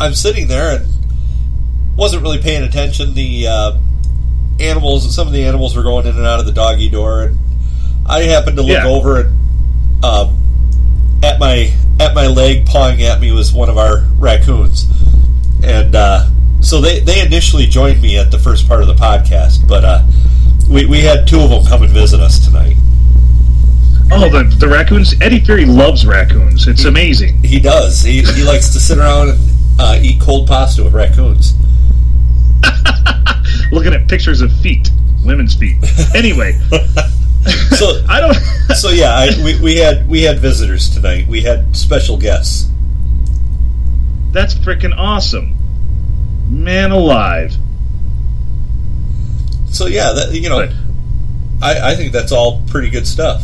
I'm 0.00 0.14
sitting 0.14 0.48
there 0.48 0.76
and 0.76 1.96
wasn't 1.96 2.22
really 2.22 2.40
paying 2.42 2.62
attention. 2.64 3.14
The 3.14 3.46
uh, 3.48 3.78
animals, 4.60 5.14
some 5.14 5.26
of 5.26 5.32
the 5.32 5.44
animals 5.44 5.76
were 5.76 5.82
going 5.82 6.06
in 6.06 6.16
and 6.16 6.26
out 6.26 6.40
of 6.40 6.46
the 6.46 6.52
doggy 6.52 6.88
door, 6.90 7.22
and 7.22 7.38
I 8.06 8.22
happened 8.22 8.56
to 8.56 8.62
look 8.62 8.72
Yeah. 8.82 8.86
over 8.88 9.20
and 9.20 10.04
um, 10.04 10.38
at 11.22 11.38
my 11.38 11.72
at 12.00 12.14
my 12.14 12.26
leg, 12.26 12.66
pawing 12.66 13.02
at 13.02 13.20
me 13.20 13.30
was 13.32 13.52
one 13.52 13.68
of 13.68 13.78
our 13.78 13.98
raccoons, 14.18 14.86
and 15.62 15.94
uh, 15.94 16.28
so 16.60 16.80
they 16.80 16.98
they 17.00 17.24
initially 17.24 17.66
joined 17.66 18.02
me 18.02 18.18
at 18.18 18.30
the 18.32 18.38
first 18.38 18.66
part 18.66 18.82
of 18.82 18.88
the 18.88 18.94
podcast, 18.94 19.66
but. 19.68 20.04
We, 20.68 20.86
we 20.86 21.00
had 21.00 21.26
two 21.28 21.40
of 21.40 21.50
them 21.50 21.64
come 21.66 21.82
and 21.82 21.92
visit 21.92 22.20
us 22.20 22.44
tonight. 22.44 22.76
Oh, 24.14 24.28
the 24.28 24.44
the 24.58 24.68
raccoons. 24.68 25.14
Eddie 25.20 25.40
Fury 25.40 25.64
loves 25.64 26.04
raccoons. 26.06 26.68
It's 26.68 26.84
amazing. 26.84 27.42
He 27.42 27.58
does. 27.60 28.02
He, 28.02 28.22
he 28.22 28.42
likes 28.42 28.70
to 28.70 28.80
sit 28.80 28.98
around 28.98 29.30
and 29.30 29.40
uh, 29.78 29.98
eat 30.02 30.20
cold 30.20 30.46
pasta 30.46 30.84
with 30.84 30.92
raccoons. 30.92 31.54
Looking 33.72 33.94
at 33.94 34.08
pictures 34.08 34.42
of 34.42 34.52
feet, 34.60 34.90
women's 35.24 35.54
feet. 35.54 35.78
Anyway, 36.14 36.58
So 37.76 38.04
I 38.08 38.20
don't. 38.20 38.34
so 38.76 38.90
yeah, 38.90 39.14
I, 39.14 39.30
we, 39.42 39.58
we 39.60 39.76
had 39.76 40.06
we 40.08 40.22
had 40.22 40.38
visitors 40.38 40.90
tonight. 40.90 41.26
We 41.26 41.40
had 41.42 41.74
special 41.74 42.16
guests. 42.16 42.68
That's 44.30 44.54
freaking 44.54 44.94
awesome. 44.96 45.56
Man 46.48 46.90
alive. 46.92 47.54
So 49.72 49.86
yeah, 49.86 50.12
that, 50.12 50.32
you 50.32 50.48
know, 50.48 50.66
But 50.66 50.74
I, 51.62 51.92
I 51.92 51.94
think 51.96 52.12
that's 52.12 52.30
all 52.32 52.62
pretty 52.68 52.90
good 52.90 53.06
stuff. 53.06 53.42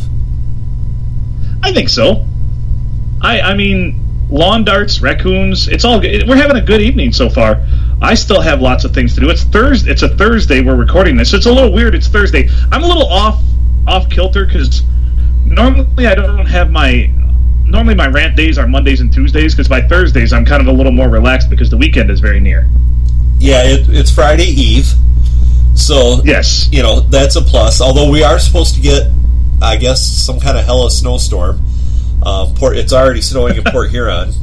I 1.63 1.73
think 1.73 1.89
so. 1.89 2.25
I 3.21 3.41
I 3.41 3.53
mean, 3.55 3.99
lawn 4.29 4.63
darts, 4.63 5.01
raccoons. 5.01 5.67
It's 5.67 5.83
all 5.83 5.99
good. 5.99 6.27
We're 6.27 6.37
having 6.37 6.57
a 6.57 6.61
good 6.61 6.81
evening 6.81 7.11
so 7.11 7.29
far. 7.29 7.65
I 8.01 8.13
still 8.13 8.41
have 8.41 8.61
lots 8.61 8.85
of 8.85 8.93
things 8.93 9.13
to 9.15 9.21
do. 9.21 9.29
It's 9.29 9.43
Thursday. 9.43 9.91
It's 9.91 10.03
a 10.03 10.09
Thursday. 10.15 10.61
We're 10.61 10.75
recording 10.75 11.17
this. 11.17 11.33
It's 11.33 11.47
a 11.47 11.51
little 11.51 11.73
weird. 11.73 11.95
It's 11.95 12.07
Thursday. 12.07 12.49
I'm 12.71 12.83
a 12.83 12.87
little 12.87 13.07
off 13.07 13.41
off 13.87 14.09
kilter 14.09 14.45
because 14.45 14.83
normally 15.45 16.07
I 16.07 16.15
don't 16.15 16.45
have 16.45 16.71
my 16.71 17.11
normally 17.65 17.95
my 17.95 18.07
rant 18.07 18.35
days 18.35 18.57
are 18.57 18.67
Mondays 18.67 19.01
and 19.01 19.11
Tuesdays 19.11 19.53
because 19.53 19.67
by 19.67 19.81
Thursdays 19.81 20.31
I'm 20.31 20.45
kind 20.45 20.61
of 20.61 20.67
a 20.67 20.71
little 20.71 20.91
more 20.91 21.09
relaxed 21.09 21.49
because 21.49 21.69
the 21.69 21.77
weekend 21.77 22.09
is 22.09 22.19
very 22.19 22.39
near. 22.39 22.69
Yeah, 23.39 23.63
it, 23.63 23.89
it's 23.89 24.11
Friday 24.11 24.43
Eve, 24.43 24.91
so 25.79 26.21
Yes. 26.23 26.67
you 26.71 26.81
know 26.83 26.99
that's 26.99 27.35
a 27.35 27.41
plus. 27.41 27.81
Although 27.81 28.09
we 28.11 28.23
are 28.23 28.37
supposed 28.39 28.75
to 28.75 28.81
get, 28.81 29.07
I 29.61 29.77
guess, 29.77 30.01
some 30.01 30.39
kind 30.39 30.57
of 30.57 30.65
hella 30.65 30.91
snowstorm. 30.91 31.61
Um, 32.23 32.53
Port, 32.55 32.77
it's 32.77 32.91
already 32.93 33.21
snowing 33.21 33.55
in 33.55 33.63
Port 33.63 33.89
Huron, 33.91 34.33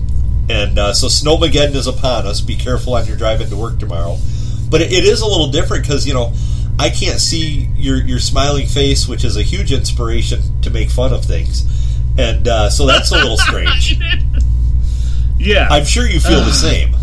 and 0.48 0.78
uh, 0.78 0.94
so 0.94 1.08
snowmageddon 1.08 1.74
is 1.74 1.86
upon 1.86 2.26
us. 2.26 2.40
Be 2.40 2.56
careful 2.56 2.94
on 2.94 3.06
your 3.06 3.16
drive 3.16 3.40
into 3.42 3.56
work 3.56 3.78
tomorrow. 3.78 4.16
But 4.70 4.80
it, 4.80 4.92
it 4.92 5.04
is 5.04 5.20
a 5.20 5.26
little 5.26 5.50
different 5.50 5.84
because 5.84 6.06
you 6.06 6.14
know 6.14 6.32
I 6.78 6.88
can't 6.90 7.20
see 7.20 7.68
your 7.76 7.98
your 8.02 8.18
smiling 8.18 8.66
face, 8.66 9.06
which 9.06 9.24
is 9.24 9.36
a 9.36 9.42
huge 9.42 9.72
inspiration 9.72 10.40
to 10.62 10.70
make 10.70 10.90
fun 10.90 11.12
of 11.12 11.24
things, 11.24 11.64
and 12.18 12.48
uh, 12.48 12.70
so 12.70 12.86
that's 12.86 13.10
a 13.12 13.14
little 13.14 13.36
strange. 13.48 13.98
Yeah. 15.38 15.68
I'm 15.70 15.84
sure 15.84 16.06
you 16.06 16.18
feel 16.18 16.40
the 16.40 16.52
same. 16.52 16.96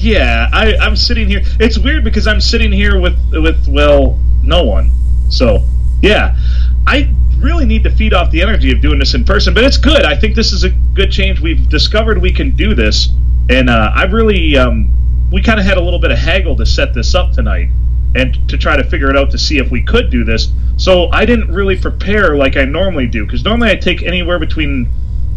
Yeah, 0.00 0.48
I, 0.50 0.76
I'm 0.78 0.96
sitting 0.96 1.28
here. 1.28 1.42
It's 1.60 1.78
weird 1.78 2.04
because 2.04 2.26
I'm 2.26 2.40
sitting 2.40 2.72
here 2.72 2.98
with 2.98 3.18
with 3.32 3.68
well, 3.68 4.18
no 4.42 4.64
one. 4.64 4.90
So 5.28 5.62
yeah, 6.00 6.38
I 6.86 7.10
really 7.36 7.66
need 7.66 7.82
to 7.82 7.90
feed 7.90 8.14
off 8.14 8.30
the 8.30 8.40
energy 8.40 8.72
of 8.72 8.80
doing 8.80 8.98
this 8.98 9.12
in 9.12 9.26
person. 9.26 9.52
But 9.52 9.64
it's 9.64 9.76
good. 9.76 10.06
I 10.06 10.16
think 10.16 10.34
this 10.34 10.52
is 10.52 10.64
a 10.64 10.70
good 10.70 11.12
change. 11.12 11.40
We've 11.40 11.68
discovered 11.68 12.16
we 12.16 12.32
can 12.32 12.52
do 12.52 12.74
this, 12.74 13.10
and 13.50 13.68
uh, 13.68 13.92
I 13.94 14.04
really 14.04 14.56
um, 14.56 14.90
we 15.30 15.42
kind 15.42 15.60
of 15.60 15.66
had 15.66 15.76
a 15.76 15.82
little 15.82 16.00
bit 16.00 16.10
of 16.10 16.18
haggle 16.18 16.56
to 16.56 16.64
set 16.64 16.94
this 16.94 17.14
up 17.14 17.32
tonight 17.32 17.68
and 18.14 18.48
to 18.48 18.56
try 18.56 18.76
to 18.76 18.84
figure 18.84 19.10
it 19.10 19.18
out 19.18 19.30
to 19.32 19.38
see 19.38 19.58
if 19.58 19.70
we 19.70 19.82
could 19.82 20.08
do 20.08 20.24
this. 20.24 20.48
So 20.78 21.10
I 21.12 21.26
didn't 21.26 21.52
really 21.52 21.78
prepare 21.78 22.36
like 22.36 22.56
I 22.56 22.64
normally 22.64 23.06
do 23.06 23.26
because 23.26 23.44
normally 23.44 23.70
I 23.70 23.76
take 23.76 24.02
anywhere 24.02 24.38
between 24.38 24.88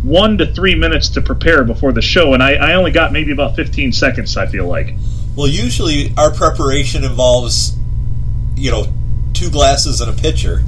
one 0.04 0.38
to 0.38 0.46
three 0.46 0.76
minutes 0.76 1.10
to 1.10 1.22
prepare 1.22 1.64
before 1.64 1.94
the 1.94 2.02
show, 2.02 2.34
and 2.34 2.44
I, 2.44 2.54
I 2.56 2.74
only 2.74 2.92
got 2.92 3.12
maybe 3.12 3.32
about 3.32 3.56
15 3.56 3.94
seconds, 3.94 4.38
I 4.38 4.46
feel 4.46 4.68
like. 4.68 4.94
Well, 5.36 5.48
usually 5.48 6.14
our 6.18 6.32
preparation 6.32 7.04
involves, 7.04 7.76
you 8.56 8.70
know, 8.70 8.86
two 9.34 9.50
glasses 9.50 10.02
and 10.02 10.12
a 10.12 10.22
pitcher, 10.22 10.62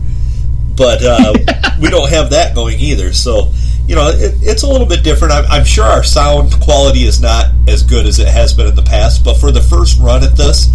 but 0.76 1.04
uh, 1.04 1.34
we 1.82 1.90
don't 1.90 2.10
have 2.10 2.32
that 2.32 2.56
going 2.56 2.80
either. 2.80 3.12
So, 3.12 3.52
you 3.86 3.96
know, 3.96 4.08
it, 4.10 4.36
it's 4.42 4.64
a 4.64 4.68
little 4.68 4.88
bit 4.88 5.04
different. 5.04 5.34
I'm, 5.34 5.46
I'm 5.46 5.66
sure 5.66 5.84
our 5.84 6.04
sound 6.04 6.54
quality 6.62 7.04
is 7.04 7.22
not 7.22 7.52
as 7.68 7.84
good 7.84 8.06
as 8.06 8.20
it 8.20 8.30
has 8.30 8.54
been 8.54 8.68
in 8.68 8.76
the 8.76 8.84
past, 8.84 9.24
but 9.24 9.36
for 9.36 9.52
the 9.52 9.62
first 9.62 10.00
run 10.00 10.24
at 10.24 10.38
this, 10.38 10.70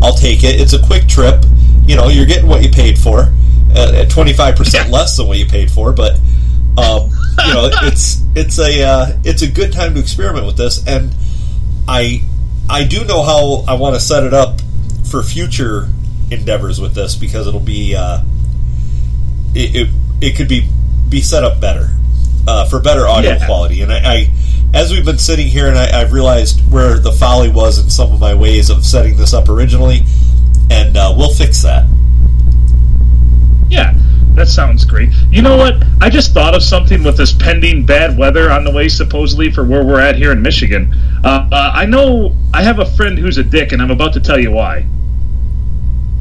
I'll 0.00 0.14
take 0.14 0.44
it. 0.44 0.60
It's 0.60 0.72
a 0.72 0.82
quick 0.82 1.08
trip. 1.08 1.44
You 1.84 1.96
know, 1.96 2.08
you're 2.08 2.26
getting 2.26 2.48
what 2.48 2.62
you 2.62 2.70
paid 2.70 2.96
for 2.96 3.32
uh, 3.74 3.92
at 3.94 4.08
25% 4.08 4.90
less 4.90 5.16
than 5.16 5.26
what 5.26 5.38
you 5.38 5.46
paid 5.46 5.70
for, 5.70 5.92
but. 5.92 6.18
Um, 6.76 7.12
you 7.46 7.54
know, 7.54 7.70
it's 7.82 8.22
it's 8.34 8.58
a 8.58 8.82
uh, 8.82 9.18
it's 9.24 9.42
a 9.42 9.48
good 9.50 9.72
time 9.72 9.94
to 9.94 10.00
experiment 10.00 10.46
with 10.46 10.56
this, 10.56 10.86
and 10.86 11.14
I 11.88 12.22
I 12.68 12.84
do 12.84 13.04
know 13.04 13.22
how 13.22 13.64
I 13.68 13.74
want 13.74 13.94
to 13.94 14.00
set 14.00 14.24
it 14.24 14.34
up 14.34 14.60
for 15.10 15.22
future 15.22 15.88
endeavors 16.30 16.80
with 16.80 16.94
this 16.94 17.14
because 17.14 17.46
it'll 17.46 17.60
be 17.60 17.94
uh, 17.96 18.22
it, 19.54 19.76
it 19.76 19.88
it 20.20 20.36
could 20.36 20.48
be 20.48 20.68
be 21.08 21.20
set 21.20 21.44
up 21.44 21.60
better 21.60 21.90
uh, 22.48 22.64
for 22.66 22.80
better 22.80 23.06
audio 23.06 23.32
Yeah. 23.32 23.46
quality. 23.46 23.82
And 23.82 23.92
I, 23.92 23.98
I 23.98 24.30
as 24.72 24.90
we've 24.90 25.04
been 25.04 25.18
sitting 25.18 25.46
here, 25.46 25.68
and 25.68 25.78
I, 25.78 26.00
I've 26.00 26.12
realized 26.12 26.60
where 26.72 26.98
the 26.98 27.12
folly 27.12 27.48
was 27.48 27.78
in 27.78 27.90
some 27.90 28.12
of 28.12 28.18
my 28.20 28.34
ways 28.34 28.70
of 28.70 28.84
setting 28.84 29.16
this 29.16 29.32
up 29.32 29.48
originally, 29.48 30.02
and 30.70 30.96
uh, 30.96 31.14
we'll 31.16 31.32
fix 31.32 31.62
that. 31.62 31.86
Yeah, 33.68 33.94
that 34.34 34.48
sounds 34.48 34.84
great. 34.84 35.10
You 35.30 35.42
know 35.42 35.56
what? 35.56 35.82
I 36.00 36.10
just 36.10 36.34
thought 36.34 36.54
of 36.54 36.62
something 36.62 37.04
with 37.04 37.16
this 37.16 37.32
pending 37.32 37.86
bad 37.86 38.18
weather 38.18 38.50
on 38.50 38.64
the 38.64 38.70
way, 38.72 38.88
supposedly, 38.88 39.50
for 39.50 39.64
where 39.64 39.84
we're 39.84 40.00
at 40.00 40.16
here 40.16 40.32
in 40.32 40.42
Michigan. 40.42 40.92
Uh, 41.22 41.48
uh, 41.52 41.72
I 41.72 41.86
know 41.86 42.36
I 42.52 42.62
have 42.62 42.80
a 42.80 42.86
friend 42.86 43.16
who's 43.16 43.38
a 43.38 43.44
dick, 43.44 43.72
and 43.72 43.80
I'm 43.80 43.92
about 43.92 44.12
to 44.14 44.20
tell 44.20 44.38
you 44.38 44.50
why. 44.50 44.86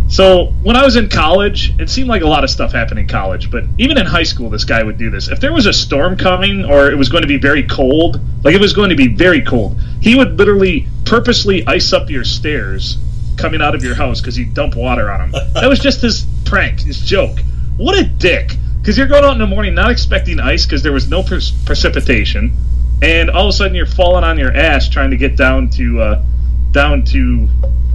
So, 0.10 0.53
when 0.62 0.75
I 0.75 0.84
was 0.86 0.96
in 0.96 1.10
college, 1.10 1.74
it 1.79 1.89
seemed 1.89 2.08
like 2.08 2.22
a 2.22 2.27
lot 2.27 2.43
of 2.43 2.51
stuff 2.51 2.72
happened 2.72 3.00
in 3.00 3.08
college, 3.08 3.50
but 3.50 3.63
even 3.79 3.98
in 3.98 4.05
high 4.05 4.24
school, 4.24 4.48
this 4.48 4.63
guy 4.63 4.84
would 4.84 5.00
do 5.00 5.10
this. 5.10 5.27
If 5.27 5.39
there 5.39 5.51
was 5.51 5.65
a 5.65 5.74
storm 5.74 6.15
coming 6.15 6.65
or 6.65 6.91
it 6.91 6.98
was 6.98 7.10
going 7.10 7.24
to 7.24 7.27
be 7.27 7.38
very 7.38 7.63
cold, 7.63 8.20
like 8.43 8.53
it 8.53 8.62
was 8.62 8.74
going 8.74 8.91
to 8.91 8.96
be 8.96 9.08
very 9.08 9.41
cold, 9.41 9.79
he 10.01 10.13
would 10.15 10.38
literally 10.38 10.88
purposely 11.05 11.65
ice 11.65 11.93
up 11.93 12.12
your 12.12 12.25
stairs 12.25 12.98
coming 13.38 13.60
out 13.60 13.74
of 13.74 13.84
your 13.84 13.96
house 13.96 14.22
because 14.22 14.36
he'd 14.36 14.53
dump 14.53 14.75
water 14.75 15.10
on 15.10 15.32
them. 15.32 15.53
That 15.55 15.67
was 15.67 15.79
just 15.79 16.01
his 16.01 16.27
prank, 16.46 16.82
his 16.82 17.00
joke. 17.00 17.39
What 17.77 17.98
a 17.98 18.03
dick! 18.03 18.51
Because 18.82 18.98
you're 18.98 19.08
going 19.08 19.24
out 19.24 19.34
in 19.34 19.39
the 19.39 19.48
morning 19.48 19.74
not 19.74 19.89
expecting 19.92 20.39
ice 20.39 20.65
because 20.65 20.84
there 20.84 20.92
was 20.92 21.08
no 21.10 21.24
pre- 21.24 21.42
precipitation, 21.65 22.56
and 23.01 23.30
all 23.30 23.46
of 23.46 23.50
a 23.50 23.53
sudden 23.53 23.75
you're 23.75 23.86
falling 23.86 24.24
on 24.24 24.38
your 24.38 24.56
ass 24.56 24.88
trying 24.89 25.10
to 25.12 25.18
get 25.18 25.36
down 25.38 25.70
to 25.72 26.01
uh, 26.01 26.24
down 26.72 27.03
to 27.06 27.48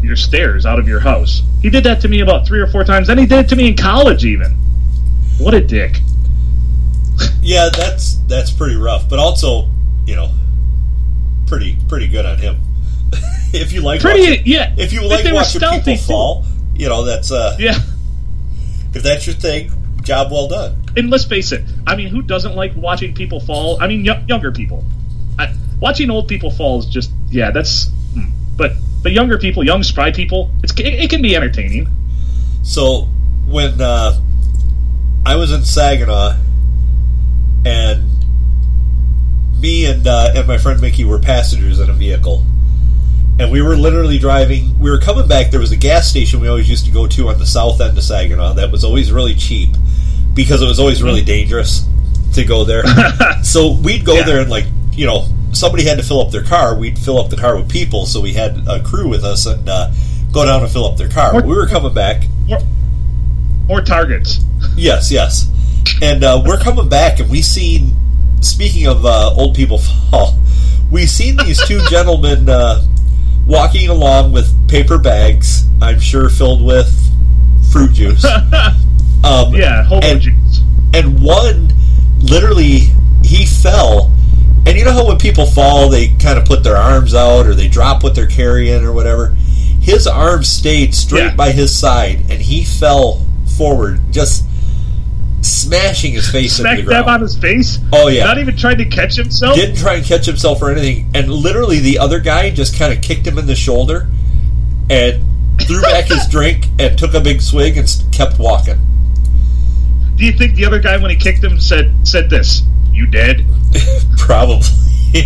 your 0.02 0.16
stairs 0.16 0.64
out 0.66 0.78
of 0.78 0.87
your 0.88 1.00
house. 1.00 1.42
He 1.62 1.70
did 1.70 1.85
that 1.85 2.00
to 2.02 2.08
me 2.08 2.20
about 2.20 2.47
three 2.47 2.61
or 2.61 2.66
four 2.68 2.85
times. 2.85 3.08
Then 3.08 3.18
he 3.18 3.26
did 3.26 3.40
it 3.40 3.49
to 3.50 3.56
me 3.56 3.68
in 3.68 3.76
college 3.76 4.25
even. 4.25 4.52
What 5.38 5.54
a 5.54 5.61
dick! 5.61 5.99
Yeah, 7.42 7.68
that's 7.75 8.16
that's 8.28 8.50
pretty 8.52 8.76
rough, 8.76 9.08
but 9.08 9.18
also, 9.18 9.68
you 10.06 10.14
know, 10.14 10.30
pretty 11.47 11.76
pretty 11.88 12.06
good 12.06 12.25
on 12.26 12.37
him. 12.38 12.61
if 13.52 13.73
you 13.73 13.80
like 13.80 14.00
Pretty 14.02 14.20
watching, 14.30 14.42
yeah. 14.47 14.75
if 14.76 14.92
you 14.92 15.02
like 15.02 15.25
watching 15.32 15.58
stealthy, 15.61 15.78
people 15.78 15.97
too. 15.97 16.02
fall, 16.02 16.44
you 16.75 16.88
know 16.88 17.04
that's 17.04 17.32
uh, 17.32 17.56
Yeah. 17.58 17.78
If 18.95 19.02
that's 19.02 19.26
your 19.26 19.37
thing, 19.37 19.71
job 20.02 20.30
well 20.33 20.49
done. 20.49 20.76
and 20.97 21.11
let's 21.11 21.25
face 21.25 21.52
it. 21.52 21.64
I 21.87 21.97
mean, 21.97 22.09
who 22.09 22.23
doesn't 22.23 22.54
like 22.54 22.73
watching 22.76 23.14
people 23.14 23.40
fall? 23.40 23.80
I 23.83 23.87
mean, 23.88 24.04
y- 24.07 24.25
younger 24.28 24.52
people. 24.52 24.85
I, 25.38 25.54
watching 25.80 26.11
old 26.11 26.28
people 26.28 26.50
fall 26.50 26.78
is 26.78 26.87
just 26.87 27.11
yeah, 27.30 27.50
that's. 27.50 27.88
hmm. 28.14 28.30
But 28.57 28.73
but 29.02 29.12
younger 29.12 29.38
people, 29.38 29.64
young 29.64 29.83
spry 29.83 30.11
people, 30.11 30.50
it's 30.62 30.73
it, 30.78 30.87
it 30.87 31.11
can 31.11 31.23
be 31.23 31.37
entertaining. 31.37 31.88
So 32.62 33.09
when 33.47 33.80
uh, 33.80 34.21
I 35.25 35.37
was 35.37 35.52
in 35.52 35.64
Saginaw, 35.64 36.37
and 37.64 38.04
me 39.61 39.87
and 39.87 40.07
uh, 40.07 40.33
and 40.35 40.47
my 40.47 40.59
friend 40.59 40.80
Mickey 40.80 41.04
were 41.04 41.18
passengers 41.18 41.80
in 41.80 41.90
a 41.90 41.92
vehicle, 41.92 42.45
and 43.38 43.50
we 43.52 43.62
were 43.62 43.76
literally 43.76 44.18
driving. 44.18 44.78
We 44.78 44.90
were 44.90 44.99
coming 44.99 45.28
back. 45.28 45.50
There 45.50 45.61
was 45.61 45.73
a 45.73 45.76
gas 45.76 46.09
station 46.09 46.40
we 46.40 46.49
always 46.49 46.68
used 46.68 46.87
to 46.87 46.92
go 46.92 47.07
to 47.07 47.28
on 47.28 47.38
the 47.38 47.47
south 47.47 47.80
end 47.80 47.97
of 47.97 48.02
Saginaw 48.04 48.54
that 48.54 48.71
was 48.73 48.85
always 48.85 49.12
really 49.12 49.35
cheap 49.35 49.71
because 50.35 50.62
it 50.62 50.66
was 50.66 50.78
always 50.80 51.02
really 51.02 51.23
dangerous 51.23 51.87
to 52.35 52.45
go 52.45 52.64
there. 52.64 52.83
so 53.42 53.73
we'd 53.83 54.04
go 54.04 54.14
Yeah. 54.14 54.23
there 54.25 54.40
and 54.40 54.50
like 54.50 54.66
you 54.92 55.07
know 55.07 55.26
somebody 55.52 55.85
had 55.85 55.99
to 55.99 56.04
fill 56.04 56.21
up 56.21 56.30
their 56.30 56.45
car. 56.45 56.75
We'd 56.75 56.99
fill 56.99 57.18
up 57.18 57.30
the 57.30 57.37
car 57.37 57.57
with 57.57 57.71
people, 57.71 58.07
so 58.07 58.21
we 58.21 58.33
had 58.35 58.59
a 58.68 58.83
crew 58.83 59.09
with 59.09 59.25
us 59.25 59.47
and 59.47 59.68
uh, 59.68 59.90
go 60.33 60.45
down 60.45 60.62
and 60.62 60.71
fill 60.71 60.85
up 60.87 60.97
their 60.99 61.09
car. 61.09 61.37
Or- 61.37 61.42
we 61.42 61.54
were 61.57 61.66
coming 61.66 61.95
back. 61.95 62.25
More, 62.47 62.61
more 63.66 63.80
targets. 63.80 64.40
Yes, 64.76 65.11
yes. 65.11 65.50
And 66.02 66.23
uh, 66.25 66.42
we're 66.45 66.59
coming 66.59 66.88
back, 66.88 67.18
and 67.21 67.30
we 67.30 67.42
seen. 67.42 67.92
Speaking 68.40 68.87
of 68.87 69.04
uh, 69.04 69.35
old 69.35 69.57
people 69.57 69.78
fall, 69.78 70.38
we 70.92 71.07
seen 71.07 71.37
these 71.38 71.61
two 71.66 71.80
gentlemen 71.90 72.49
uh, 72.49 72.85
walking 73.49 73.88
along 73.88 74.31
with 74.33 74.55
paper 74.69 74.99
bags. 74.99 75.64
I'm 75.83 75.99
sure 75.99 76.28
filled 76.28 76.62
with 76.64 76.88
fruit 77.73 77.93
juice. 77.93 78.25
Um, 79.25 79.52
Yeah, 79.52 79.83
hobo 79.83 80.07
and, 80.07 80.21
juice. 80.21 80.61
and 80.95 81.21
one 81.21 81.73
literally 82.21 82.87
he 83.25 83.45
fell. 83.47 84.12
And 84.64 84.78
you 84.78 84.85
know 84.85 84.93
how 84.93 85.09
when 85.09 85.19
people 85.19 85.45
fall, 85.45 85.88
they 85.88 86.09
kind 86.21 86.38
of 86.38 86.45
put 86.45 86.62
their 86.62 86.76
arms 86.76 87.17
out 87.17 87.45
or 87.49 87.55
they 87.55 87.67
drop 87.67 88.05
what 88.05 88.14
they're 88.14 88.28
carrying 88.28 88.85
or 88.85 88.93
whatever. 88.93 89.35
His 89.81 90.07
arms 90.07 90.49
stayed 90.49 90.95
straight 90.95 91.21
Yeah. 91.25 91.35
by 91.35 91.50
his 91.50 91.76
side, 91.76 92.26
and 92.31 92.40
he 92.40 92.62
fell 92.62 93.26
forward, 93.57 94.00
just 94.12 94.45
smashing 95.40 96.12
his 96.12 96.28
face 96.30 96.57
Smack 96.57 96.78
into 96.80 96.83
the 96.90 96.95
ground. 96.95 97.09
on 97.09 97.21
his 97.21 97.37
face. 97.37 97.78
Oh 97.92 98.09
yeah, 98.09 98.25
Not 98.25 98.38
even 98.38 98.57
trying 98.57 98.78
to 98.78 98.85
catch 98.85 99.14
himself. 99.16 99.54
didn't 99.57 99.76
try 99.76 99.95
and 99.95 100.04
catch 100.04 100.26
himself 100.26 100.61
or 100.62 100.71
anything. 100.71 101.11
And 101.14 101.28
literally, 101.30 101.78
the 101.78 101.99
other 101.99 102.18
guy 102.21 102.50
just 102.50 102.76
kind 102.78 102.92
of 102.92 103.00
kicked 103.02 103.26
him 103.26 103.38
in 103.38 103.47
the 103.47 103.54
shoulder 103.57 104.09
and 104.90 105.23
threw 105.62 105.80
back 105.83 106.07
his 106.07 106.26
drink 106.30 106.66
and 106.78 106.99
took 106.99 107.14
a 107.14 107.21
big 107.21 107.40
swig 107.40 107.76
and 107.76 107.88
kept 108.12 108.38
walking. 108.38 108.78
Do 110.16 110.25
you 110.25 110.33
think 110.33 110.57
the 110.57 110.64
other 110.64 110.80
guy, 110.80 110.97
when 110.97 111.11
he 111.11 111.16
kicked 111.16 111.45
him, 111.45 111.61
said 111.61 111.95
said 112.07 112.28
this? 112.28 112.62
You 112.92 113.07
dead? 113.07 113.47
Probably. 114.18 114.66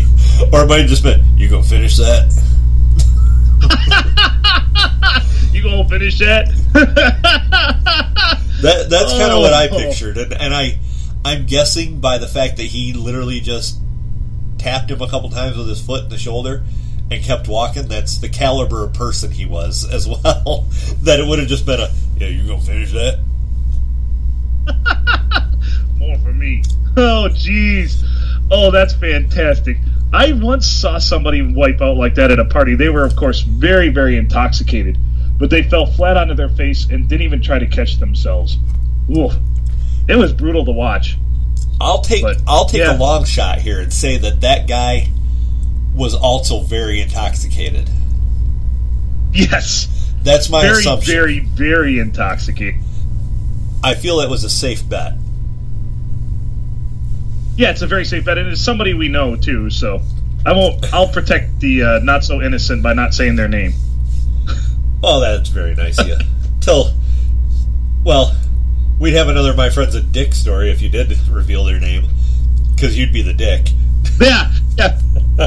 or 0.53 0.63
it 0.65 0.69
might 0.69 0.81
have 0.81 0.89
just 0.89 1.03
been, 1.03 1.25
you 1.39 1.49
gonna 1.49 1.63
finish 1.63 1.97
that? 1.97 2.31
You 5.53 5.63
gonna 5.63 5.89
finish 5.89 6.19
that? 6.19 6.49
That 8.63 8.89
that's 8.91 9.13
kind 9.13 9.33
of 9.33 9.41
what 9.41 9.53
I 9.53 9.69
Oh. 9.69 9.77
pictured, 9.77 10.17
and 10.19 10.33
and 10.33 10.55
I 10.55 10.79
I'm 11.25 11.47
guessing 11.47 12.01
by 12.01 12.19
the 12.19 12.27
fact 12.29 12.57
that 12.57 12.65
he 12.65 12.93
literally 12.93 13.41
just 13.41 13.79
tapped 14.59 14.91
him 14.91 15.01
a 15.03 15.09
couple 15.09 15.31
times 15.31 15.57
with 15.57 15.69
his 15.69 15.81
foot 15.81 16.05
in 16.05 16.09
the 16.11 16.19
shoulder 16.19 16.63
and 17.11 17.23
kept 17.23 17.47
walking, 17.49 17.89
that's 17.89 18.19
the 18.19 18.29
caliber 18.29 18.85
of 18.85 18.93
person 18.95 19.31
he 19.31 19.45
was 19.47 19.85
as 19.93 20.07
well. 20.09 20.67
that 21.03 21.21
it 21.21 21.27
would 21.27 21.39
have 21.39 21.49
just 21.49 21.67
been 21.67 21.81
a, 21.81 21.89
yeah, 22.19 22.29
you 22.29 22.47
gonna 22.47 22.61
finish 22.61 22.93
that? 22.93 23.19
More 25.99 26.19
for 26.19 26.33
me. 26.33 26.63
Oh, 26.97 27.29
jeez. 27.31 28.03
Oh, 28.51 28.71
that's 28.71 28.95
fantastic. 28.95 29.79
I 30.13 30.33
once 30.33 30.67
saw 30.69 30.99
somebody 30.99 31.41
wipe 31.43 31.81
out 31.81 31.97
like 31.97 32.15
that 32.17 32.31
at 32.31 32.39
a 32.39 32.45
party. 32.45 32.75
They 32.75 32.89
were, 32.91 33.05
of 33.05 33.17
course, 33.17 33.41
very, 33.41 33.89
very 33.89 34.17
intoxicated, 34.17 34.99
but 35.43 35.51
they 35.51 35.65
fell 35.65 35.87
flat 35.87 36.17
onto 36.17 36.35
their 36.35 36.51
face 36.51 36.89
and 36.89 37.09
didn't 37.09 37.23
even 37.23 37.43
try 37.43 37.59
to 37.59 37.67
catch 37.67 37.99
themselves. 37.99 38.59
Ooh, 39.11 39.29
it 40.07 40.15
was 40.15 40.33
brutal 40.33 40.65
to 40.65 40.71
watch. 40.71 41.19
I'll 41.81 42.01
take 42.01 42.23
But, 42.23 42.37
I'll 42.47 42.67
take 42.67 42.83
yeah. 42.83 42.97
a 42.97 42.97
long 42.97 43.25
shot 43.25 43.59
here 43.59 43.81
and 43.81 43.93
say 43.93 44.19
that 44.19 44.43
that 44.43 44.69
guy 44.69 45.11
was 45.97 46.15
also 46.15 46.61
very 46.61 47.01
intoxicated. 47.01 47.91
Yes, 49.33 49.89
That's 50.23 50.49
my 50.49 50.63
very, 50.63 50.79
assumption. 50.79 51.13
very, 51.13 51.41
very 51.41 51.99
intoxicated. 51.99 52.81
I 53.83 53.95
feel 53.97 54.21
it 54.21 54.31
was 54.31 54.45
a 54.45 54.51
safe 54.51 54.89
bet. 54.89 55.15
Yeah, 57.57 57.71
it's 57.71 57.83
a 57.83 57.89
very 57.89 58.05
safe 58.05 58.25
bet, 58.25 58.39
and 58.39 58.49
it's 58.49 58.61
somebody 58.61 58.95
we 58.95 59.09
know 59.09 59.35
too. 59.35 59.71
So 59.71 60.03
I 60.47 60.53
won't. 60.53 60.95
I'll 60.95 61.09
protect 61.09 61.59
the 61.59 61.83
uh, 61.83 61.99
not 61.99 62.23
so 62.23 62.41
innocent 62.41 62.85
by 62.85 62.93
not 62.95 63.13
saying 63.13 63.35
their 63.35 63.49
name. 63.49 63.73
Well, 65.03 65.21
that's 65.21 65.49
very 65.49 65.75
nice 65.75 65.99
of 65.99 66.09
you. 66.09 66.17
Till, 66.61 66.93
well, 68.05 68.37
we'd 69.01 69.15
have 69.15 69.29
another 69.29 69.51
of 69.51 69.57
my 69.57 69.69
friend's 69.69 69.95
a 69.95 70.03
dick 70.03 70.33
story 70.35 70.71
if 70.71 70.81
you 70.81 70.89
did 70.89 71.17
reveal 71.29 71.65
their 71.65 71.81
name, 71.81 72.07
because 72.75 72.97
you'd 72.97 73.13
be 73.13 73.23
the 73.23 73.35
dick. 73.35 73.69
Yeah, 74.21 74.53
yeah. 74.77 75.01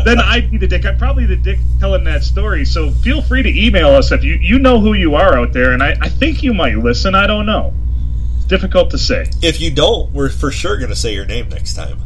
then 0.04 0.20
I'd 0.20 0.50
be 0.50 0.58
the 0.58 0.68
dick. 0.68 0.86
I'm 0.86 0.98
probably 0.98 1.26
the 1.26 1.36
dick 1.36 1.60
telling 1.80 2.04
that 2.06 2.24
story. 2.24 2.66
So 2.66 2.92
feel 2.92 3.22
free 3.22 3.44
to 3.44 3.50
email 3.50 3.90
us 3.90 4.12
if 4.12 4.24
you 4.24 4.34
you 4.36 4.60
know 4.60 4.80
who 4.80 4.94
you 4.94 5.16
are 5.16 5.38
out 5.38 5.54
there, 5.54 5.72
and 5.72 5.84
I, 5.84 5.96
I 6.02 6.10
think 6.10 6.42
you 6.42 6.54
might 6.54 6.78
listen. 6.78 7.16
I 7.16 7.28
don't 7.28 7.46
know. 7.46 7.74
It's 8.38 8.46
difficult 8.46 8.92
to 8.92 8.98
say. 8.98 9.28
If 9.42 9.62
you 9.62 9.72
don't, 9.72 10.12
we're 10.12 10.30
for 10.30 10.52
sure 10.52 10.78
going 10.78 10.90
to 10.90 10.96
say 10.96 11.14
your 11.14 11.26
name 11.26 11.50
next 11.50 11.76
time. 11.76 12.00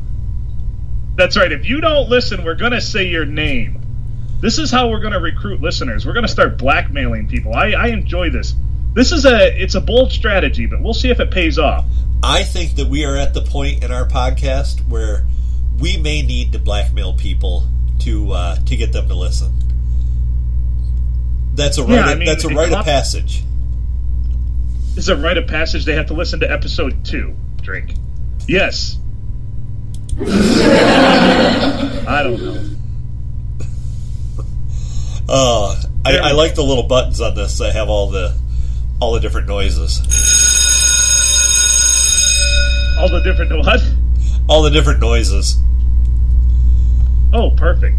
That's 1.20 1.36
right. 1.36 1.52
If 1.52 1.66
you 1.66 1.82
don't 1.82 2.10
listen, 2.10 2.46
we're 2.46 2.56
gonna 2.56 2.80
say 2.80 3.04
your 3.04 3.26
name. 3.26 3.79
This 4.42 4.58
is 4.58 4.72
how 4.72 4.90
we're 4.90 5.02
gonna 5.02 5.20
recruit 5.20 5.62
listeners. 5.62 6.06
We're 6.06 6.14
gonna 6.14 6.28
start 6.28 6.58
blackmailing 6.58 7.28
people. 7.28 7.54
I, 7.54 7.72
I 7.72 7.88
enjoy 7.88 8.30
this. 8.30 8.56
This 8.94 9.12
is 9.12 9.26
a 9.26 9.62
it's 9.62 9.76
a 9.76 9.82
bold 9.82 10.12
strategy, 10.12 10.66
but 10.66 10.82
we'll 10.82 10.94
see 10.94 11.10
if 11.10 11.20
it 11.20 11.32
pays 11.32 11.60
off. 11.60 11.86
I 12.24 12.44
think 12.44 12.76
that 12.76 12.88
we 12.88 13.06
are 13.06 13.16
at 13.16 13.34
the 13.34 13.42
point 13.42 13.84
in 13.84 13.92
our 13.92 14.08
podcast 14.08 14.88
where 14.88 15.26
we 15.80 15.98
may 15.98 16.22
need 16.22 16.54
to 16.54 16.60
blackmail 16.60 17.14
people 17.14 17.64
to 18.00 18.32
uh, 18.32 18.56
to 18.58 18.76
get 18.76 18.94
them 18.94 19.08
to 19.10 19.16
listen. 19.16 19.54
That's 21.54 21.78
a 21.78 21.84
rite. 21.84 21.92
Yeah, 21.92 22.06
I 22.06 22.16
mean, 22.16 22.26
that's 22.26 22.46
a 22.46 22.50
it 22.50 22.56
rite 22.56 22.72
of 22.72 22.86
passage. 22.86 23.44
Is 24.96 25.10
a 25.10 25.16
rite 25.16 25.38
of 25.38 25.48
passage. 25.48 25.86
They 25.86 25.96
have 25.96 26.08
to 26.08 26.14
listen 26.14 26.40
to 26.40 26.52
episode 26.52 27.06
two. 27.06 27.36
Drink. 27.62 27.94
Yes. 28.48 28.98
I 30.20 32.22
don't 32.24 32.42
know. 32.42 32.69
Uh, 35.32 35.76
I, 36.06 36.18
I 36.18 36.32
like 36.32 36.56
the 36.56 36.64
little 36.64 36.84
buttons 36.88 37.22
on 37.22 37.36
this 37.36 37.58
that 37.60 37.74
have 37.74 37.88
all 37.90 38.10
the 38.10 38.36
all 39.00 39.14
the 39.14 39.20
different 39.20 39.48
noises, 39.48 40.00
All 43.00 43.08
the 43.10 43.22
different 43.24 43.52
what? 43.66 43.80
all 44.50 44.64
the 44.64 44.72
different 44.72 45.00
noises. 45.00 45.58
Oh, 47.32 47.52
perfect. 47.52 47.98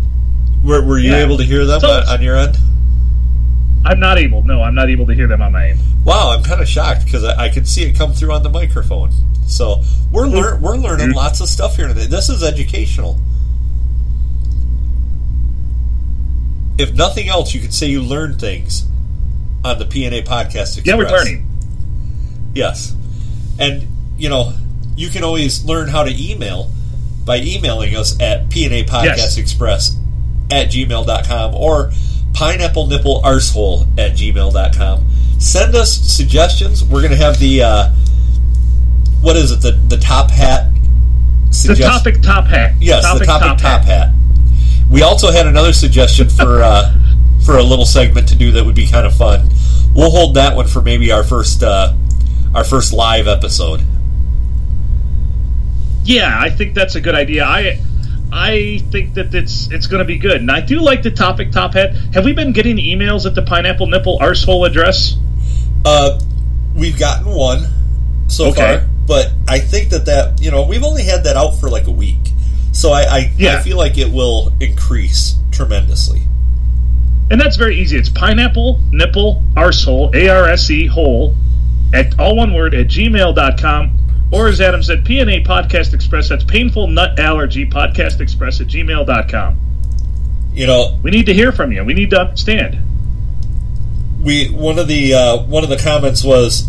Were, 0.64 0.84
were 0.84 0.98
you 0.98 1.12
Yeah. 1.12 1.24
able 1.24 1.36
to 1.38 1.44
hear 1.44 1.64
them 1.64 1.80
So- 1.80 2.02
on, 2.08 2.20
your 2.20 2.36
end? 2.36 2.58
I'm 3.84 4.00
not 4.00 4.18
able. 4.18 4.42
No, 4.42 4.60
I'm 4.62 4.74
not 4.74 4.90
able 4.90 5.06
to 5.06 5.14
hear 5.14 5.26
them 5.28 5.40
on 5.40 5.52
my 5.52 5.68
end. 5.68 5.78
Wow, 6.04 6.32
I'm 6.36 6.42
kind 6.42 6.60
of 6.60 6.68
shocked 6.68 7.04
because 7.04 7.22
I, 7.24 7.44
I 7.44 7.48
can 7.48 7.64
see 7.64 7.84
it 7.84 7.94
come 7.96 8.12
through 8.12 8.32
on 8.32 8.42
the 8.42 8.50
microphone. 8.50 9.10
So 9.46 9.82
we're 10.12 10.26
lear- 10.26 10.58
we're 10.60 10.76
learning 10.76 11.12
lots 11.12 11.40
of 11.40 11.48
stuff 11.48 11.76
here 11.76 11.86
today. 11.88 12.06
This 12.06 12.28
is 12.28 12.42
educational. 12.42 13.18
If 16.80 16.94
nothing 16.94 17.28
else, 17.28 17.54
you 17.54 17.60
could 17.60 17.74
say 17.74 17.86
you 17.88 18.02
learned 18.02 18.40
things 18.40 18.86
on 19.64 19.78
the 19.78 19.84
PNA 19.84 20.26
podcast. 20.26 20.78
Express. 20.78 20.86
Yeah, 20.86 20.96
we're 20.96 21.10
learning. 21.10 21.46
Yes, 22.54 22.94
and 23.58 23.86
you 24.16 24.28
know 24.28 24.54
you 24.96 25.08
can 25.08 25.24
always 25.24 25.64
learn 25.64 25.88
how 25.88 26.04
to 26.04 26.10
email 26.10 26.70
by 27.24 27.38
emailing 27.38 27.94
us 27.94 28.20
at 28.20 28.48
PNA 28.48 28.86
Podcast 28.86 29.16
Yes. 29.16 29.38
Express 29.38 29.96
at 30.50 30.68
gmail.com 30.68 31.54
or 31.54 31.92
pineapple 32.32 32.86
nipple 32.86 33.22
arsehole 33.22 33.82
at 33.98 34.12
gmail.com. 34.12 35.08
Send 35.38 35.74
us 35.74 35.94
suggestions. 35.94 36.84
We're 36.84 37.00
going 37.00 37.12
to 37.12 37.16
have 37.16 37.38
the, 37.38 37.62
uh, 37.62 37.92
what 39.20 39.36
is 39.36 39.52
it, 39.52 39.60
the, 39.62 39.72
the 39.88 39.96
top 39.96 40.30
hat 40.30 40.70
The 41.50 41.74
topic 41.76 42.22
top 42.22 42.46
hat. 42.46 42.74
Yes, 42.80 43.02
the 43.18 43.24
topic 43.24 43.58
top, 43.58 43.82
hat. 43.82 44.12
We 44.90 45.02
also 45.02 45.30
had 45.30 45.46
another 45.46 45.72
suggestion 45.72 46.28
for 46.28 46.62
uh, 46.62 46.92
for 47.46 47.56
a 47.58 47.62
little 47.62 47.86
segment 47.86 48.28
to 48.28 48.36
do 48.36 48.52
that 48.52 48.64
would 48.66 48.74
be 48.74 48.86
kind 48.86 49.06
of 49.06 49.14
fun. 49.14 49.48
We'll 49.94 50.10
hold 50.10 50.34
that 50.34 50.54
one 50.56 50.66
for 50.66 50.82
maybe 50.82 51.10
our 51.12 51.24
first 51.24 51.62
uh, 51.62 51.94
our 52.54 52.64
first 52.64 52.92
live 52.92 53.28
episode. 53.28 53.82
Yeah, 56.04 56.36
I 56.40 56.50
think 56.50 56.74
that's 56.74 56.94
a 56.96 57.00
good 57.00 57.14
idea. 57.14 57.44
I 57.44 57.80
I 58.32 58.82
think 58.90 59.14
that 59.14 59.34
it's 59.34 59.70
it's 59.70 59.86
going 59.86 59.98
to 60.00 60.04
be 60.04 60.16
good, 60.18 60.40
and 60.40 60.50
I 60.50 60.60
do 60.60 60.80
like 60.80 61.02
the 61.02 61.10
topic 61.10 61.52
top 61.52 61.74
hat. 61.74 61.94
Have 62.14 62.24
we 62.24 62.32
been 62.32 62.52
getting 62.52 62.76
emails 62.76 63.26
at 63.26 63.34
the 63.34 63.42
pineapple 63.42 63.86
nipple 63.86 64.18
arsehole 64.18 64.66
address? 64.66 65.16
Uh, 65.84 66.18
we've 66.74 66.98
gotten 66.98 67.26
one 67.26 67.66
so 68.28 68.48
Okay. 68.50 68.78
far, 68.78 68.88
but 69.06 69.32
I 69.48 69.58
think 69.58 69.90
that 69.90 70.06
that 70.06 70.40
you 70.40 70.50
know 70.50 70.64
we've 70.66 70.84
only 70.84 71.02
had 71.04 71.24
that 71.24 71.36
out 71.36 71.52
for 71.60 71.68
like 71.68 71.86
a 71.86 71.90
week, 71.92 72.18
so 72.80 72.92
I 72.92 73.02
I, 73.02 73.32
Yeah. 73.36 73.58
I 73.58 73.62
feel 73.62 73.76
like 73.76 73.98
it 73.98 74.10
will 74.10 74.52
increase 74.60 75.36
tremendously. 75.52 76.22
And 77.30 77.40
that's 77.40 77.56
very 77.56 77.76
easy. 77.78 77.96
It's 77.96 78.08
pineapple 78.08 78.80
nipple 78.90 79.42
arsehole 79.54 80.14
a 80.14 80.28
r 80.28 80.48
s 80.48 80.68
e 80.70 80.86
hole 80.86 81.34
at 81.94 82.18
all 82.18 82.36
one 82.36 82.54
word 82.54 82.74
at 82.74 82.86
gmail.com. 82.88 83.96
Or 84.32 84.46
as 84.46 84.60
Adam 84.60 84.80
said, 84.82 85.04
PNA 85.04 85.44
Podcast 85.44 85.92
Express. 85.92 86.28
That's 86.28 86.44
painful 86.44 86.86
nut 86.86 87.18
allergy 87.18 87.66
podcast 87.66 88.20
express 88.20 88.60
at 88.60 88.68
gmail.com. 88.68 89.58
You 90.54 90.66
know, 90.66 90.98
We 91.02 91.10
need 91.10 91.26
to 91.26 91.34
hear 91.34 91.50
from 91.52 91.72
you. 91.72 91.84
We 91.84 91.94
need 91.94 92.10
to 92.10 92.20
understand. 92.20 92.78
we 94.22 94.48
one 94.48 94.78
of 94.78 94.86
the 94.88 95.14
uh, 95.14 95.38
one 95.44 95.64
of 95.64 95.70
the 95.70 95.76
comments 95.78 96.22
was, 96.24 96.68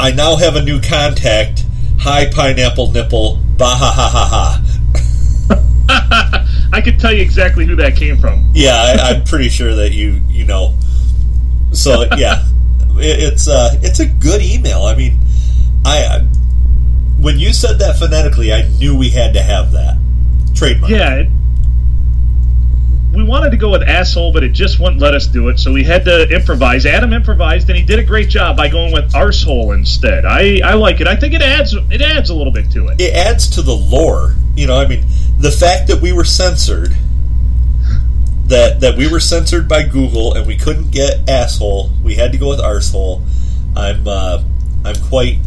"I 0.00 0.10
now 0.12 0.36
have 0.36 0.56
a 0.56 0.62
new 0.62 0.80
contact." 0.80 1.64
Hi, 2.00 2.26
pineapple 2.30 2.90
nipple. 2.92 3.38
Bah 3.56 3.74
ha 3.76 3.90
ha 3.90 4.08
ha 4.08 4.24
ha. 4.26 4.62
I 6.72 6.80
could 6.80 6.98
tell 7.00 7.12
you 7.12 7.22
exactly 7.22 7.64
who 7.66 7.76
that 7.76 7.96
came 7.96 8.16
from. 8.18 8.50
Yeah, 8.54 8.72
I, 8.74 9.10
I'm 9.14 9.24
pretty 9.24 9.48
sure 9.48 9.74
that 9.76 9.92
you 9.92 10.22
you 10.28 10.44
know. 10.44 10.74
So 11.72 12.06
yeah, 12.16 12.44
it, 12.96 13.32
it's 13.32 13.48
uh, 13.48 13.78
it's 13.82 14.00
a 14.00 14.06
good 14.06 14.42
email. 14.42 14.82
I 14.82 14.94
mean, 14.96 15.18
I 15.84 15.98
I- 16.04 16.26
when 17.20 17.36
you 17.38 17.52
said 17.52 17.80
that 17.80 17.96
phonetically, 17.98 18.52
I 18.52 18.68
knew 18.78 18.96
we 18.96 19.10
had 19.10 19.34
to 19.34 19.42
have 19.42 19.72
that 19.72 19.96
trademark. 20.54 20.90
Yeah. 20.92 21.14
It, 21.16 21.28
we 23.12 23.24
wanted 23.24 23.50
to 23.50 23.56
go 23.56 23.70
with 23.70 23.82
asshole, 23.82 24.32
but 24.32 24.44
it 24.44 24.50
just 24.50 24.78
wouldn't 24.78 25.00
let 25.00 25.14
us 25.14 25.26
do 25.26 25.48
it, 25.48 25.58
so 25.58 25.72
we 25.72 25.82
had 25.82 26.04
to 26.04 26.28
improvise. 26.28 26.86
Adam 26.86 27.12
improvised, 27.12 27.68
and 27.70 27.76
he 27.76 27.84
did 27.84 27.98
a 27.98 28.04
great 28.04 28.28
job 28.28 28.56
by 28.56 28.68
going 28.68 28.92
with 28.92 29.10
arsehole 29.14 29.74
instead. 29.74 30.24
I, 30.24 30.60
I 30.64 30.74
like 30.74 31.00
it. 31.00 31.08
I 31.08 31.16
think 31.16 31.34
it 31.34 31.42
adds 31.42 31.74
it 31.90 32.02
adds 32.02 32.30
a 32.30 32.34
little 32.34 32.52
bit 32.52 32.70
to 32.72 32.86
it. 32.88 33.00
it 33.00 33.14
adds 33.14 33.48
to 33.56 33.62
the 33.62 33.74
lore. 33.74 34.36
You 34.54 34.66
know, 34.68 34.76
I 34.78 34.86
mean, 34.86 35.04
the 35.38 35.50
fact 35.50 35.88
that 35.88 36.00
we 36.00 36.12
were 36.12 36.24
censored, 36.24 36.94
that 38.46 38.80
that 38.80 38.96
we 38.96 39.10
were 39.10 39.20
censored 39.20 39.68
by 39.68 39.82
Google 39.84 40.34
and 40.34 40.46
we 40.46 40.56
couldn't 40.56 40.90
get 40.90 41.28
asshole, 41.28 41.90
we 42.02 42.14
had 42.14 42.32
to 42.32 42.38
go 42.38 42.48
with 42.48 42.60
arsehole. 42.60 43.22
I'm 43.76 44.06
uh, 44.06 44.42
I'm 44.84 44.96
quite 45.08 45.38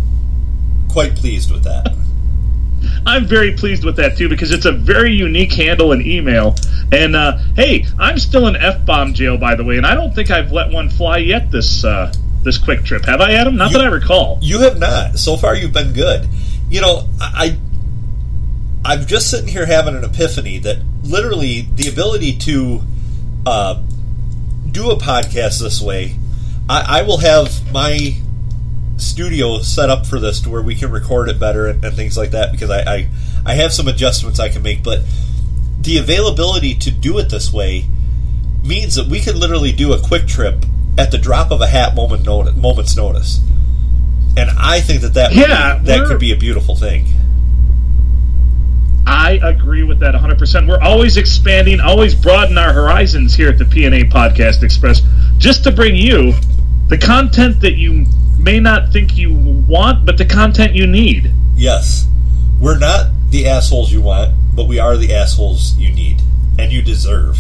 quite 0.90 1.16
pleased 1.16 1.52
with 1.52 1.64
that. 1.64 1.94
I'm 3.06 3.26
very 3.26 3.54
pleased 3.54 3.84
with 3.84 3.96
that 3.98 4.18
too 4.18 4.30
because 4.30 4.52
it's 4.52 4.66
a 4.66 4.72
very 4.72 5.14
unique 5.14 5.52
handle 5.54 5.92
and 5.92 6.06
email. 6.06 6.56
And 6.92 7.16
uh, 7.16 7.38
hey, 7.56 7.86
I'm 8.00 8.18
still 8.20 8.48
in 8.48 8.56
f 8.56 8.86
bomb 8.86 9.14
jail 9.14 9.38
by 9.38 9.56
the 9.56 9.64
way, 9.64 9.78
and 9.78 9.86
I 9.86 9.96
don't 9.96 10.14
think 10.14 10.30
I've 10.30 10.52
let 10.52 10.72
one 10.72 10.90
fly 10.90 11.18
yet 11.18 11.52
this 11.52 11.84
uh, 11.84 12.14
this 12.44 12.58
quick 12.58 12.84
trip. 12.84 13.06
Have 13.06 13.22
I, 13.22 13.34
Adam? 13.34 13.56
Not 13.56 13.72
You- 13.72 13.78
that 13.80 13.86
I 13.88 13.90
recall. 13.90 14.40
You 14.42 14.60
have 14.60 14.78
not. 14.80 15.18
So 15.18 15.38
far, 15.38 15.56
you've 15.56 15.74
been 15.74 15.94
good. 15.94 16.28
You 16.70 16.82
know, 16.82 17.08
I, 17.20 17.58
I'm 18.84 19.06
just 19.06 19.30
sitting 19.30 19.48
here 19.48 19.65
having 19.65 19.96
an 19.96 20.04
epiphany 20.04 20.58
that 20.60 20.80
literally 21.04 21.62
the 21.62 21.89
ability 21.89 22.38
to 22.39 22.82
uh, 23.46 23.82
do 24.70 24.89
a 24.89 24.98
podcast 24.98 25.60
this 25.60 25.82
way, 25.82 26.15
I, 26.70 27.00
I 27.00 27.02
will 27.04 27.20
have 27.20 27.72
my 27.72 28.15
studio 28.98 29.60
set 29.60 29.89
up 29.89 30.06
for 30.06 30.20
this 30.20 30.39
to 30.41 30.50
where 30.50 30.62
we 30.62 30.76
can 30.76 30.91
record 30.91 31.30
it 31.30 31.39
better 31.39 31.67
and, 31.67 31.84
and 31.84 31.96
things 31.96 32.17
like 32.17 32.32
that 32.32 32.52
because 32.52 32.70
I, 32.70 32.82
I 32.82 33.10
I 33.46 33.54
have 33.56 33.74
some 33.74 33.88
adjustments 33.88 34.39
I 34.39 34.50
can 34.50 34.62
make, 34.62 34.84
but 34.84 35.02
the 35.80 35.98
availability 35.98 36.76
to 36.76 36.91
do 36.91 37.17
it 37.17 37.30
this 37.30 37.52
way 37.52 37.88
means 38.63 38.96
that 38.96 39.08
we 39.08 39.20
could 39.20 39.36
literally 39.36 39.72
do 39.72 39.94
a 39.94 40.00
quick 40.00 40.28
trip 40.28 40.65
at 40.98 41.10
the 41.12 41.17
drop 41.17 41.52
of 41.52 41.62
a 41.62 41.67
hat 41.67 41.96
moment 41.96 42.24
notice, 42.26 42.56
moment's 42.56 42.96
notice. 42.96 43.39
And 44.38 44.50
I 44.52 44.80
think 44.80 45.02
that 45.02 45.15
that 45.15 45.34
Yeah, 45.34 45.80
be, 45.80 45.86
that 45.86 46.08
could 46.08 46.20
be 46.20 46.32
a 46.32 46.38
beautiful 46.38 46.76
thing. 46.76 47.08
I 49.12 49.39
agree 49.43 49.84
with 49.84 50.00
that 50.00 50.15
100%. 50.15 50.69
We're 50.69 50.80
always 50.80 51.17
expanding, 51.17 51.82
always 51.82 52.15
broaden 52.15 52.58
our 52.58 52.71
horizons 52.71 53.36
here 53.36 53.50
at 53.50 53.58
the 53.58 53.65
PNA 53.65 54.10
Podcast 54.10 54.63
Express 54.63 55.02
just 55.38 55.65
to 55.65 55.71
bring 55.71 55.97
you 55.97 56.34
the 56.88 56.97
content 56.97 57.60
that 57.60 57.74
you 57.74 58.06
may 58.39 58.62
not 58.62 58.93
think 58.93 59.17
you 59.17 59.34
want, 59.67 60.06
but 60.06 60.17
the 60.17 60.24
content 60.24 60.74
you 60.74 60.88
need. 60.88 61.34
Yes. 61.56 62.08
We're 62.62 62.80
not 62.80 63.12
the 63.32 63.50
assholes 63.50 63.91
you 63.91 64.02
want, 64.02 64.34
but 64.56 64.69
we 64.69 64.80
are 64.80 64.95
the 64.95 65.13
assholes 65.13 65.78
you 65.78 65.91
need 65.91 66.21
and 66.58 66.71
you 66.71 66.82
deserve. 66.82 67.38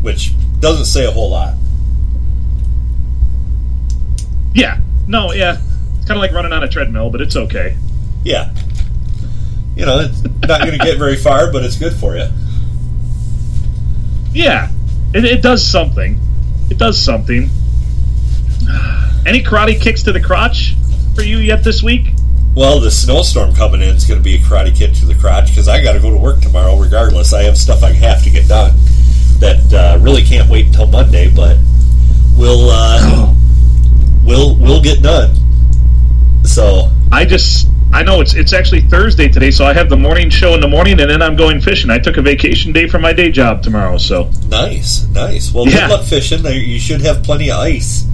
Which 0.00 0.32
doesn't 0.60 0.86
say 0.86 1.04
a 1.04 1.10
whole 1.10 1.28
lot. 1.28 1.56
Yeah. 4.54 4.80
No, 5.06 5.32
yeah. 5.32 5.60
It's 5.98 6.06
kind 6.06 6.16
of 6.16 6.22
like 6.22 6.32
running 6.32 6.52
on 6.54 6.62
a 6.62 6.68
treadmill, 6.68 7.10
but 7.10 7.20
it's 7.20 7.36
okay. 7.36 7.76
Yeah. 8.24 8.54
You 9.80 9.86
know, 9.86 10.00
it's 10.00 10.22
not 10.46 10.60
going 10.60 10.78
to 10.78 10.84
get 10.84 10.98
very 10.98 11.16
far, 11.16 11.50
but 11.50 11.64
it's 11.64 11.76
good 11.76 11.94
for 11.94 12.14
you. 12.14 12.28
Yeah. 14.30 14.68
It, 15.14 15.24
it 15.24 15.42
does 15.42 15.66
something. 15.66 16.20
It 16.68 16.76
does 16.76 17.02
something. 17.02 17.48
Any 19.24 19.42
karate 19.42 19.80
kicks 19.80 20.02
to 20.02 20.12
the 20.12 20.20
crotch 20.20 20.74
for 21.14 21.22
you 21.22 21.38
yet 21.38 21.64
this 21.64 21.82
week? 21.82 22.08
Well, 22.54 22.78
the 22.78 22.90
snowstorm 22.90 23.54
coming 23.54 23.80
in 23.80 23.96
is 23.96 24.04
going 24.04 24.20
to 24.20 24.22
be 24.22 24.34
a 24.34 24.38
karate 24.40 24.76
kick 24.76 24.92
to 24.96 25.06
the 25.06 25.14
crotch 25.14 25.48
because 25.48 25.66
I 25.66 25.82
got 25.82 25.94
to 25.94 25.98
go 25.98 26.10
to 26.10 26.18
work 26.18 26.42
tomorrow 26.42 26.76
regardless. 26.76 27.32
I 27.32 27.44
have 27.44 27.56
stuff 27.56 27.82
I 27.82 27.92
have 27.92 28.22
to 28.24 28.28
get 28.28 28.48
done 28.48 28.72
that 29.38 29.72
uh, 29.72 29.98
really 30.02 30.22
can't 30.22 30.50
wait 30.50 30.66
until 30.66 30.88
Monday, 30.88 31.34
but 31.34 31.56
we'll 32.36 32.68
uh, 32.70 33.34
we'll 34.26 34.56
we'll 34.56 34.82
get 34.82 35.02
done. 35.02 35.34
So 36.44 36.90
I 37.10 37.24
just 37.24 37.66
I 37.92 38.02
know 38.04 38.20
it's 38.20 38.34
it's 38.34 38.52
actually 38.52 38.82
Thursday 38.82 39.28
today, 39.28 39.50
so 39.50 39.64
I 39.64 39.72
have 39.72 39.88
the 39.88 39.96
morning 39.96 40.30
show 40.30 40.54
in 40.54 40.60
the 40.60 40.68
morning, 40.68 41.00
and 41.00 41.10
then 41.10 41.20
I'm 41.22 41.34
going 41.36 41.60
fishing. 41.60 41.90
I 41.90 41.98
took 41.98 42.16
a 42.18 42.22
vacation 42.22 42.72
day 42.72 42.86
from 42.88 43.02
my 43.02 43.12
day 43.12 43.30
job 43.32 43.62
tomorrow, 43.62 43.98
so 43.98 44.30
nice, 44.48 45.04
nice. 45.08 45.52
Well, 45.52 45.66
Yeah. 45.66 45.88
good 45.88 45.90
luck 45.94 46.04
fishing. 46.04 46.44
You 46.46 46.78
should 46.78 47.00
have 47.02 47.22
plenty 47.24 47.50
of 47.50 47.58
ice. 47.58 48.04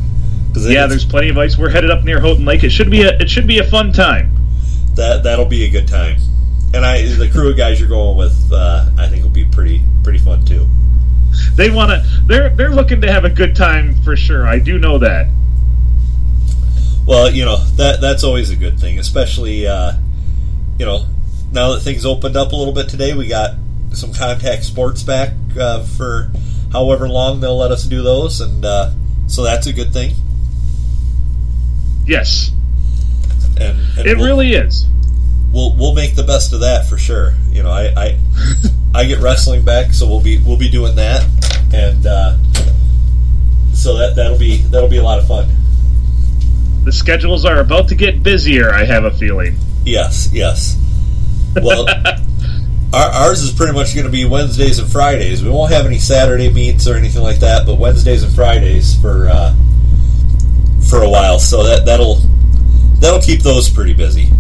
yeah, 0.57 0.87
there's 0.87 1.05
plenty 1.05 1.29
of 1.29 1.37
ice. 1.37 1.59
We're 1.59 1.69
headed 1.69 1.91
up 1.91 2.05
near 2.05 2.21
Houghton 2.21 2.47
Lake. 2.47 2.65
It 2.65 2.71
should 2.71 2.91
be 2.91 3.03
a 3.03 3.11
it 3.19 3.29
should 3.29 3.47
be 3.47 3.59
a 3.59 3.65
fun 3.65 3.93
time. 3.93 4.33
that 4.95 5.23
that'll 5.25 5.45
be 5.45 5.65
a 5.65 5.71
good 5.71 5.87
time. 5.87 6.17
And 6.73 6.85
I, 6.85 7.03
the 7.07 7.29
crew 7.29 7.51
of 7.51 7.57
guys 7.57 7.79
you're 7.79 7.89
going 7.89 8.17
with, 8.17 8.51
uh, 8.53 8.87
I 8.99 9.09
think 9.09 9.23
will 9.23 9.31
be 9.31 9.45
pretty 9.45 9.83
pretty 10.03 10.19
fun 10.19 10.45
too. 10.47 10.67
They 11.55 11.69
want 11.69 11.91
to 11.91 12.23
they're 12.27 12.49
they're 12.49 12.71
looking 12.71 13.03
to 13.03 13.13
have 13.13 13.27
a 13.27 13.31
good 13.31 13.55
time 13.55 13.95
for 14.03 14.17
sure. 14.17 14.47
I 14.47 14.59
do 14.59 14.79
know 14.79 14.97
that. 14.99 15.29
Well, 17.07 17.31
you 17.31 17.45
know 17.45 17.59
that 17.77 18.01
that's 18.01 18.25
always 18.25 18.51
a 18.51 18.57
good 18.57 18.81
thing, 18.81 18.99
especially 18.99 19.67
uh, 19.67 19.93
you 20.79 20.87
know 20.87 21.07
now 21.53 21.73
that 21.75 21.81
things 21.81 22.05
opened 22.05 22.37
up 22.37 22.53
a 22.53 22.57
little 22.57 22.75
bit 22.75 22.89
today. 22.89 23.15
We 23.15 23.29
got 23.29 23.53
some 23.93 24.13
contact 24.13 24.65
sports 24.65 25.03
back 25.03 25.33
uh, 25.59 25.85
for 25.85 26.31
however 26.73 27.09
long 27.09 27.41
they'll 27.41 27.57
let 27.57 27.71
us 27.71 27.85
do 27.85 28.03
those, 28.03 28.41
and 28.41 28.65
uh, 28.65 28.91
so 29.29 29.45
that's 29.45 29.67
a 29.69 29.73
good 29.73 29.93
thing. 29.93 30.15
Yes, 32.07 32.53
And, 33.59 33.79
and 33.99 34.07
it 34.07 34.17
we'll, 34.17 34.27
really 34.27 34.53
is. 34.53 34.87
we'll 35.53 35.77
we'll 35.77 35.95
make 35.95 36.17
the 36.17 36.25
best 36.25 36.53
of 36.53 36.61
that 36.61 36.89
for 36.89 36.99
sure. 36.99 37.35
You 37.51 37.63
know, 37.63 37.71
I 37.71 37.87
I, 37.97 38.19
I 38.95 39.05
get 39.05 39.21
wrestling 39.21 39.65
back, 39.65 39.93
so 39.93 40.07
we'll 40.09 40.21
be 40.21 40.39
we'll 40.39 40.59
be 40.59 40.69
doing 40.69 40.97
that, 40.97 41.25
and 41.73 42.05
uh, 42.05 42.37
so 43.75 43.97
that 43.97 44.15
that'll 44.17 44.39
be 44.39 44.57
that'll 44.57 44.89
be 44.89 44.99
a 44.99 45.05
lot 45.05 45.19
of 45.21 45.29
fun. 45.29 45.49
The 46.87 46.93
schedules 46.93 47.45
are 47.45 47.59
about 47.59 47.89
to 47.89 47.97
get 47.97 48.23
busier. 48.23 48.73
I 48.73 48.85
have 48.85 49.03
a 49.03 49.11
feeling. 49.11 49.57
Yes, 49.85 50.31
yes. 50.33 50.81
Well, 51.61 51.89
our, 52.95 53.11
ours 53.11 53.43
is 53.43 53.51
pretty 53.51 53.73
much 53.73 53.93
going 53.93 54.07
to 54.07 54.13
be 54.13 54.25
Wednesdays 54.25 54.79
and 54.79 54.89
Fridays. 54.89 55.43
We 55.43 55.51
won't 55.51 55.73
have 55.73 55.85
any 55.85 55.99
Saturday 55.99 56.49
meets 56.49 56.87
or 56.87 56.95
anything 56.95 57.25
like 57.25 57.41
that, 57.41 57.67
but 57.67 57.81
Wednesdays 57.81 58.23
and 58.23 58.33
Fridays 58.33 58.95
for 59.01 59.29
uh, 59.29 59.53
for 60.89 61.03
a 61.03 61.11
while. 61.11 61.41
So 61.41 61.65
that 61.65 61.87
that'll 61.87 62.21
that'll 63.01 63.21
keep 63.21 63.41
those 63.41 63.69
pretty 63.69 63.93
busy. 63.93 64.31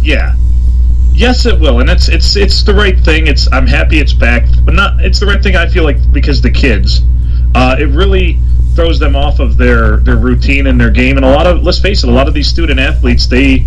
Yeah. 0.00 0.34
Yes, 1.12 1.44
it 1.44 1.60
will, 1.60 1.80
and 1.80 1.90
it's 1.90 2.08
it's 2.08 2.36
it's 2.36 2.62
the 2.62 2.72
right 2.72 2.98
thing. 2.98 3.26
It's 3.26 3.52
I'm 3.52 3.66
happy 3.66 4.00
it's 4.00 4.14
back, 4.14 4.44
but 4.64 4.72
not. 4.72 5.04
It's 5.04 5.20
the 5.20 5.26
right 5.26 5.42
thing. 5.42 5.56
I 5.56 5.68
feel 5.68 5.84
like 5.84 6.10
because 6.10 6.40
the 6.40 6.50
kids, 6.50 7.02
uh, 7.54 7.76
it 7.78 7.88
really 7.88 8.38
throws 8.74 8.98
them 8.98 9.14
off 9.16 9.38
of 9.38 9.56
their 9.56 9.98
their 9.98 10.16
routine 10.16 10.66
and 10.66 10.80
their 10.80 10.90
game. 10.90 11.16
And 11.16 11.24
a 11.24 11.30
lot 11.30 11.46
of 11.46 11.62
let's 11.62 11.78
face 11.78 12.02
it, 12.02 12.08
a 12.08 12.12
lot 12.12 12.28
of 12.28 12.34
these 12.34 12.48
student 12.48 12.80
athletes 12.80 13.26
they 13.26 13.66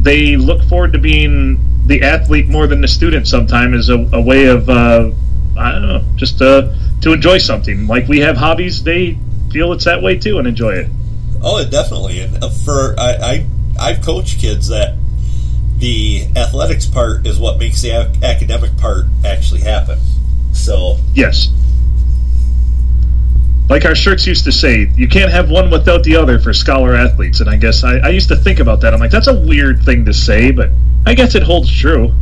they 0.00 0.36
look 0.36 0.62
forward 0.64 0.92
to 0.94 0.98
being 0.98 1.60
the 1.86 2.02
athlete 2.02 2.48
more 2.48 2.66
than 2.66 2.80
the 2.80 2.88
student. 2.88 3.28
Sometimes 3.28 3.76
as 3.76 3.88
a, 3.90 4.08
a 4.12 4.20
way 4.20 4.46
of 4.46 4.68
uh, 4.68 5.10
I 5.58 5.72
don't 5.72 5.82
know, 5.82 6.04
just 6.16 6.40
uh, 6.40 6.72
to 7.02 7.12
enjoy 7.12 7.38
something. 7.38 7.86
Like 7.86 8.08
we 8.08 8.20
have 8.20 8.36
hobbies, 8.36 8.82
they 8.82 9.18
feel 9.50 9.72
it's 9.72 9.84
that 9.84 10.02
way 10.02 10.18
too 10.18 10.38
and 10.38 10.46
enjoy 10.46 10.74
it. 10.74 10.88
Oh, 11.42 11.64
definitely. 11.64 12.20
And 12.20 12.42
uh, 12.42 12.50
for 12.50 12.94
I, 12.98 13.12
I 13.16 13.46
I've 13.78 14.02
coached 14.02 14.38
kids 14.38 14.68
that 14.68 14.96
the 15.78 16.26
athletics 16.36 16.86
part 16.86 17.26
is 17.26 17.38
what 17.38 17.58
makes 17.58 17.80
the 17.80 17.90
ac- 17.90 18.22
academic 18.22 18.76
part 18.76 19.06
actually 19.24 19.62
happen. 19.62 19.98
So 20.52 20.98
Yes. 21.14 21.48
Like 23.70 23.84
our 23.84 23.94
shirts 23.94 24.26
used 24.26 24.44
to 24.46 24.52
say, 24.52 24.90
you 24.96 25.06
can't 25.06 25.30
have 25.30 25.48
one 25.48 25.70
without 25.70 26.02
the 26.02 26.16
other 26.16 26.40
for 26.40 26.52
scholar 26.52 26.96
athletes. 26.96 27.38
And 27.38 27.48
I 27.48 27.56
guess 27.56 27.84
I, 27.84 27.98
I 27.98 28.08
used 28.08 28.26
to 28.30 28.36
think 28.36 28.58
about 28.58 28.80
that. 28.80 28.92
I'm 28.92 28.98
like, 28.98 29.12
that's 29.12 29.28
a 29.28 29.40
weird 29.40 29.84
thing 29.84 30.04
to 30.06 30.12
say, 30.12 30.50
but 30.50 30.70
I 31.06 31.14
guess 31.14 31.36
it 31.36 31.44
holds 31.44 31.70
true. 31.72 32.12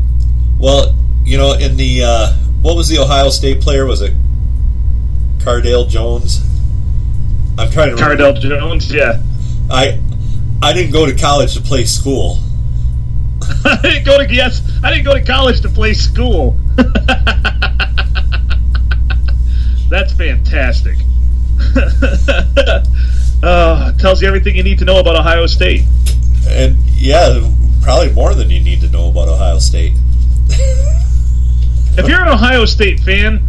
Well, 0.59 0.95
you 1.25 1.39
know, 1.39 1.55
in 1.55 1.79
the 1.79 2.05
uh, 2.05 2.35
what 2.61 2.77
was 2.77 2.91
the 2.91 2.99
Ohio 2.99 3.31
State 3.31 3.63
player? 3.63 3.87
Was 3.87 4.03
it 4.03 4.13
Cardale 5.39 5.89
Jones? 5.89 6.43
I'm 7.59 7.71
trying 7.71 7.97
to 7.97 8.03
remember. 8.03 8.23
Cardale 8.23 8.39
Jones, 8.39 8.93
yeah. 8.93 9.23
I 9.71 9.99
I 10.63 10.75
didn't 10.75 10.93
go 10.93 11.07
to 11.07 11.17
college 11.17 11.55
to 11.55 11.63
play 11.63 11.87
school. 11.87 12.41
I 13.65 13.79
didn't 13.83 14.05
go 14.05 14.19
to 14.19 14.31
yes, 14.31 14.61
I 14.85 14.91
didn't 14.91 15.07
go 15.07 15.15
to 15.15 15.25
college 15.25 15.63
to 15.63 15.71
play 15.71 15.95
school. 15.95 16.59
That's 19.89 20.13
fantastic. 20.13 20.99
uh, 23.43 23.93
tells 23.93 24.21
you 24.23 24.29
everything 24.29 24.57
you 24.57 24.63
need 24.63 24.79
to 24.79 24.85
know 24.85 24.99
about 24.99 25.17
Ohio 25.17 25.47
State. 25.47 25.83
And 26.47 26.77
yeah, 26.95 27.51
probably 27.83 28.13
more 28.13 28.35
than 28.35 28.51
you 28.51 28.61
need 28.61 28.81
to 28.81 28.89
know 28.89 29.09
about 29.09 29.29
Ohio 29.29 29.59
State. 29.59 29.95
If 30.51 32.07
you're 32.07 32.21
an 32.21 32.29
Ohio 32.29 32.65
State 32.65 33.01
fan, 33.01 33.47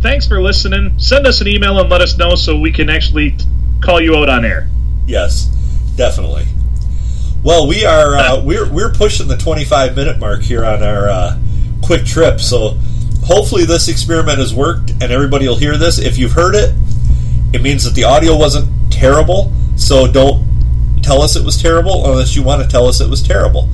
thanks 0.00 0.26
for 0.26 0.42
listening. 0.42 0.98
Send 0.98 1.26
us 1.26 1.40
an 1.40 1.48
email 1.48 1.78
and 1.80 1.88
let 1.88 2.02
us 2.02 2.16
know 2.18 2.34
so 2.34 2.58
we 2.58 2.72
can 2.72 2.90
actually 2.90 3.36
call 3.82 4.00
you 4.00 4.16
out 4.16 4.28
on 4.28 4.44
air. 4.44 4.68
Yes, 5.06 5.46
definitely. 5.96 6.46
Well, 7.42 7.66
we 7.66 7.84
are 7.84 8.16
uh, 8.16 8.42
we're 8.44 8.70
we're 8.70 8.92
pushing 8.92 9.28
the 9.28 9.36
25 9.36 9.96
minute 9.96 10.18
mark 10.18 10.42
here 10.42 10.64
on 10.64 10.82
our 10.82 11.08
uh, 11.08 11.38
quick 11.82 12.04
trip. 12.04 12.40
So 12.40 12.78
hopefully 13.24 13.64
this 13.64 13.88
experiment 13.88 14.38
has 14.38 14.54
worked 14.54 14.90
and 14.90 15.04
everybody 15.04 15.48
will 15.48 15.56
hear 15.56 15.76
this. 15.76 15.98
If 15.98 16.18
you've 16.18 16.32
heard 16.32 16.54
it, 16.54 16.74
it 17.54 17.62
means 17.62 17.84
that 17.84 17.94
the 17.94 18.04
audio 18.04 18.36
wasn't 18.36 18.68
terrible. 18.92 19.52
So 19.76 20.10
don't 20.10 20.44
tell 21.02 21.22
us 21.22 21.36
it 21.36 21.44
was 21.44 21.60
terrible 21.60 22.10
unless 22.10 22.34
you 22.34 22.42
want 22.42 22.62
to 22.62 22.68
tell 22.68 22.86
us 22.86 23.00
it 23.00 23.08
was 23.08 23.22
terrible. 23.22 23.68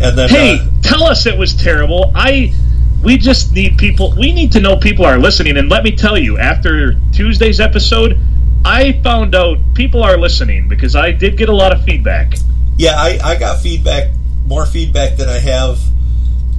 And 0.00 0.16
then 0.16 0.28
Hey, 0.28 0.58
uh, 0.60 0.68
tell 0.82 1.02
us 1.04 1.26
it 1.26 1.36
was 1.36 1.54
terrible. 1.54 2.12
I 2.14 2.54
we 3.02 3.16
just 3.16 3.52
need 3.52 3.78
people 3.78 4.14
we 4.16 4.32
need 4.32 4.52
to 4.52 4.60
know 4.60 4.76
people 4.76 5.04
are 5.04 5.18
listening 5.18 5.56
and 5.56 5.68
let 5.68 5.84
me 5.84 5.92
tell 5.92 6.18
you 6.18 6.38
after 6.38 6.94
Tuesday's 7.12 7.60
episode 7.60 8.18
I 8.64 9.00
found 9.02 9.34
out 9.34 9.58
people 9.74 10.02
are 10.02 10.16
listening 10.16 10.68
because 10.68 10.96
I 10.96 11.12
did 11.12 11.36
get 11.36 11.48
a 11.48 11.54
lot 11.54 11.72
of 11.72 11.84
feedback. 11.84 12.34
yeah, 12.76 12.94
I, 12.96 13.18
I 13.22 13.38
got 13.38 13.60
feedback, 13.60 14.10
more 14.46 14.66
feedback 14.66 15.16
than 15.16 15.28
I 15.28 15.38
have, 15.38 15.78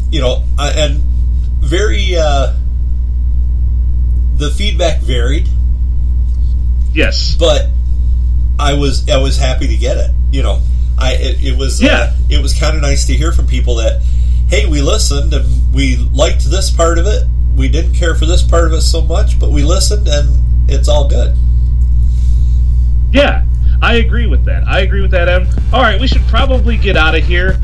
you 0.10 0.22
know, 0.22 0.44
I, 0.58 0.72
and 0.72 1.02
very 1.60 2.16
uh, 2.18 2.56
the 4.36 4.50
feedback 4.52 5.02
varied. 5.02 5.50
Yes. 6.94 7.36
but 7.40 7.68
I 8.60 8.74
was 8.74 9.08
I 9.10 9.18
was 9.18 9.38
happy 9.38 9.68
to 9.68 9.78
get 9.78 9.98
it. 9.98 10.12
You 10.32 10.44
know, 10.44 10.62
I 10.98 11.14
it, 11.14 11.44
it 11.44 11.58
was 11.58 11.82
Yeah. 11.82 11.92
uh, 12.12 12.16
it 12.30 12.42
was 12.42 12.54
kind 12.58 12.76
of 12.76 12.82
nice 12.82 13.06
to 13.08 13.14
hear 13.14 13.32
from 13.32 13.48
people 13.48 13.76
that 13.76 14.02
hey 14.50 14.66
we 14.66 14.82
listened 14.82 15.34
and 15.34 15.74
we 15.74 15.98
liked 15.98 16.44
this 16.50 16.70
part 16.72 16.98
of 16.98 17.06
it. 17.08 17.24
We 17.56 17.70
didn't 17.70 17.94
care 17.94 18.16
for 18.16 18.26
this 18.26 18.42
part 18.44 18.66
of 18.68 18.74
it 18.74 18.82
so 18.82 19.02
much, 19.02 19.40
but 19.40 19.52
we 19.52 19.64
listened 19.64 20.08
and 20.08 20.70
it's 20.70 20.88
all 20.88 21.08
good. 21.08 21.36
Yeah. 23.12 23.46
I 23.82 23.96
agree 23.96 24.26
with 24.28 24.44
that. 24.46 24.68
I 24.68 24.82
agree 24.82 25.02
with 25.02 25.12
that, 25.12 25.30
Adam. 25.30 25.48
All 25.72 25.82
right, 25.82 26.00
we 26.02 26.06
should 26.08 26.22
probably 26.24 26.76
get 26.76 26.98
out 26.98 27.16
of 27.16 27.24
here. 27.24 27.60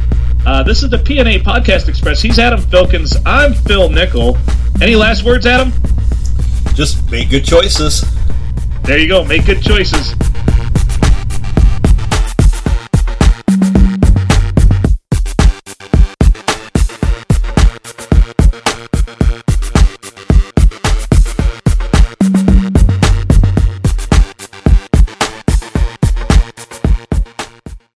Uh, 0.46 0.64
this 0.64 0.82
is 0.82 0.90
the 0.90 0.98
PNA 0.98 1.40
Podcast 1.44 1.90
Express. 1.90 2.22
He's 2.22 2.40
Adam 2.40 2.62
Filkins. 2.62 3.22
I'm 3.26 3.54
Phil 3.54 3.90
Nickel. 3.90 4.38
Any 4.82 4.96
last 4.96 5.24
words, 5.24 5.46
Adam? 5.46 5.74
Just 6.74 7.10
make 7.12 7.30
good 7.30 7.44
choices. 7.44 8.06
There 8.86 9.00
you 9.00 9.08
go. 9.08 9.26
Make 9.26 9.48
good 9.48 9.64
choices. 9.64 10.35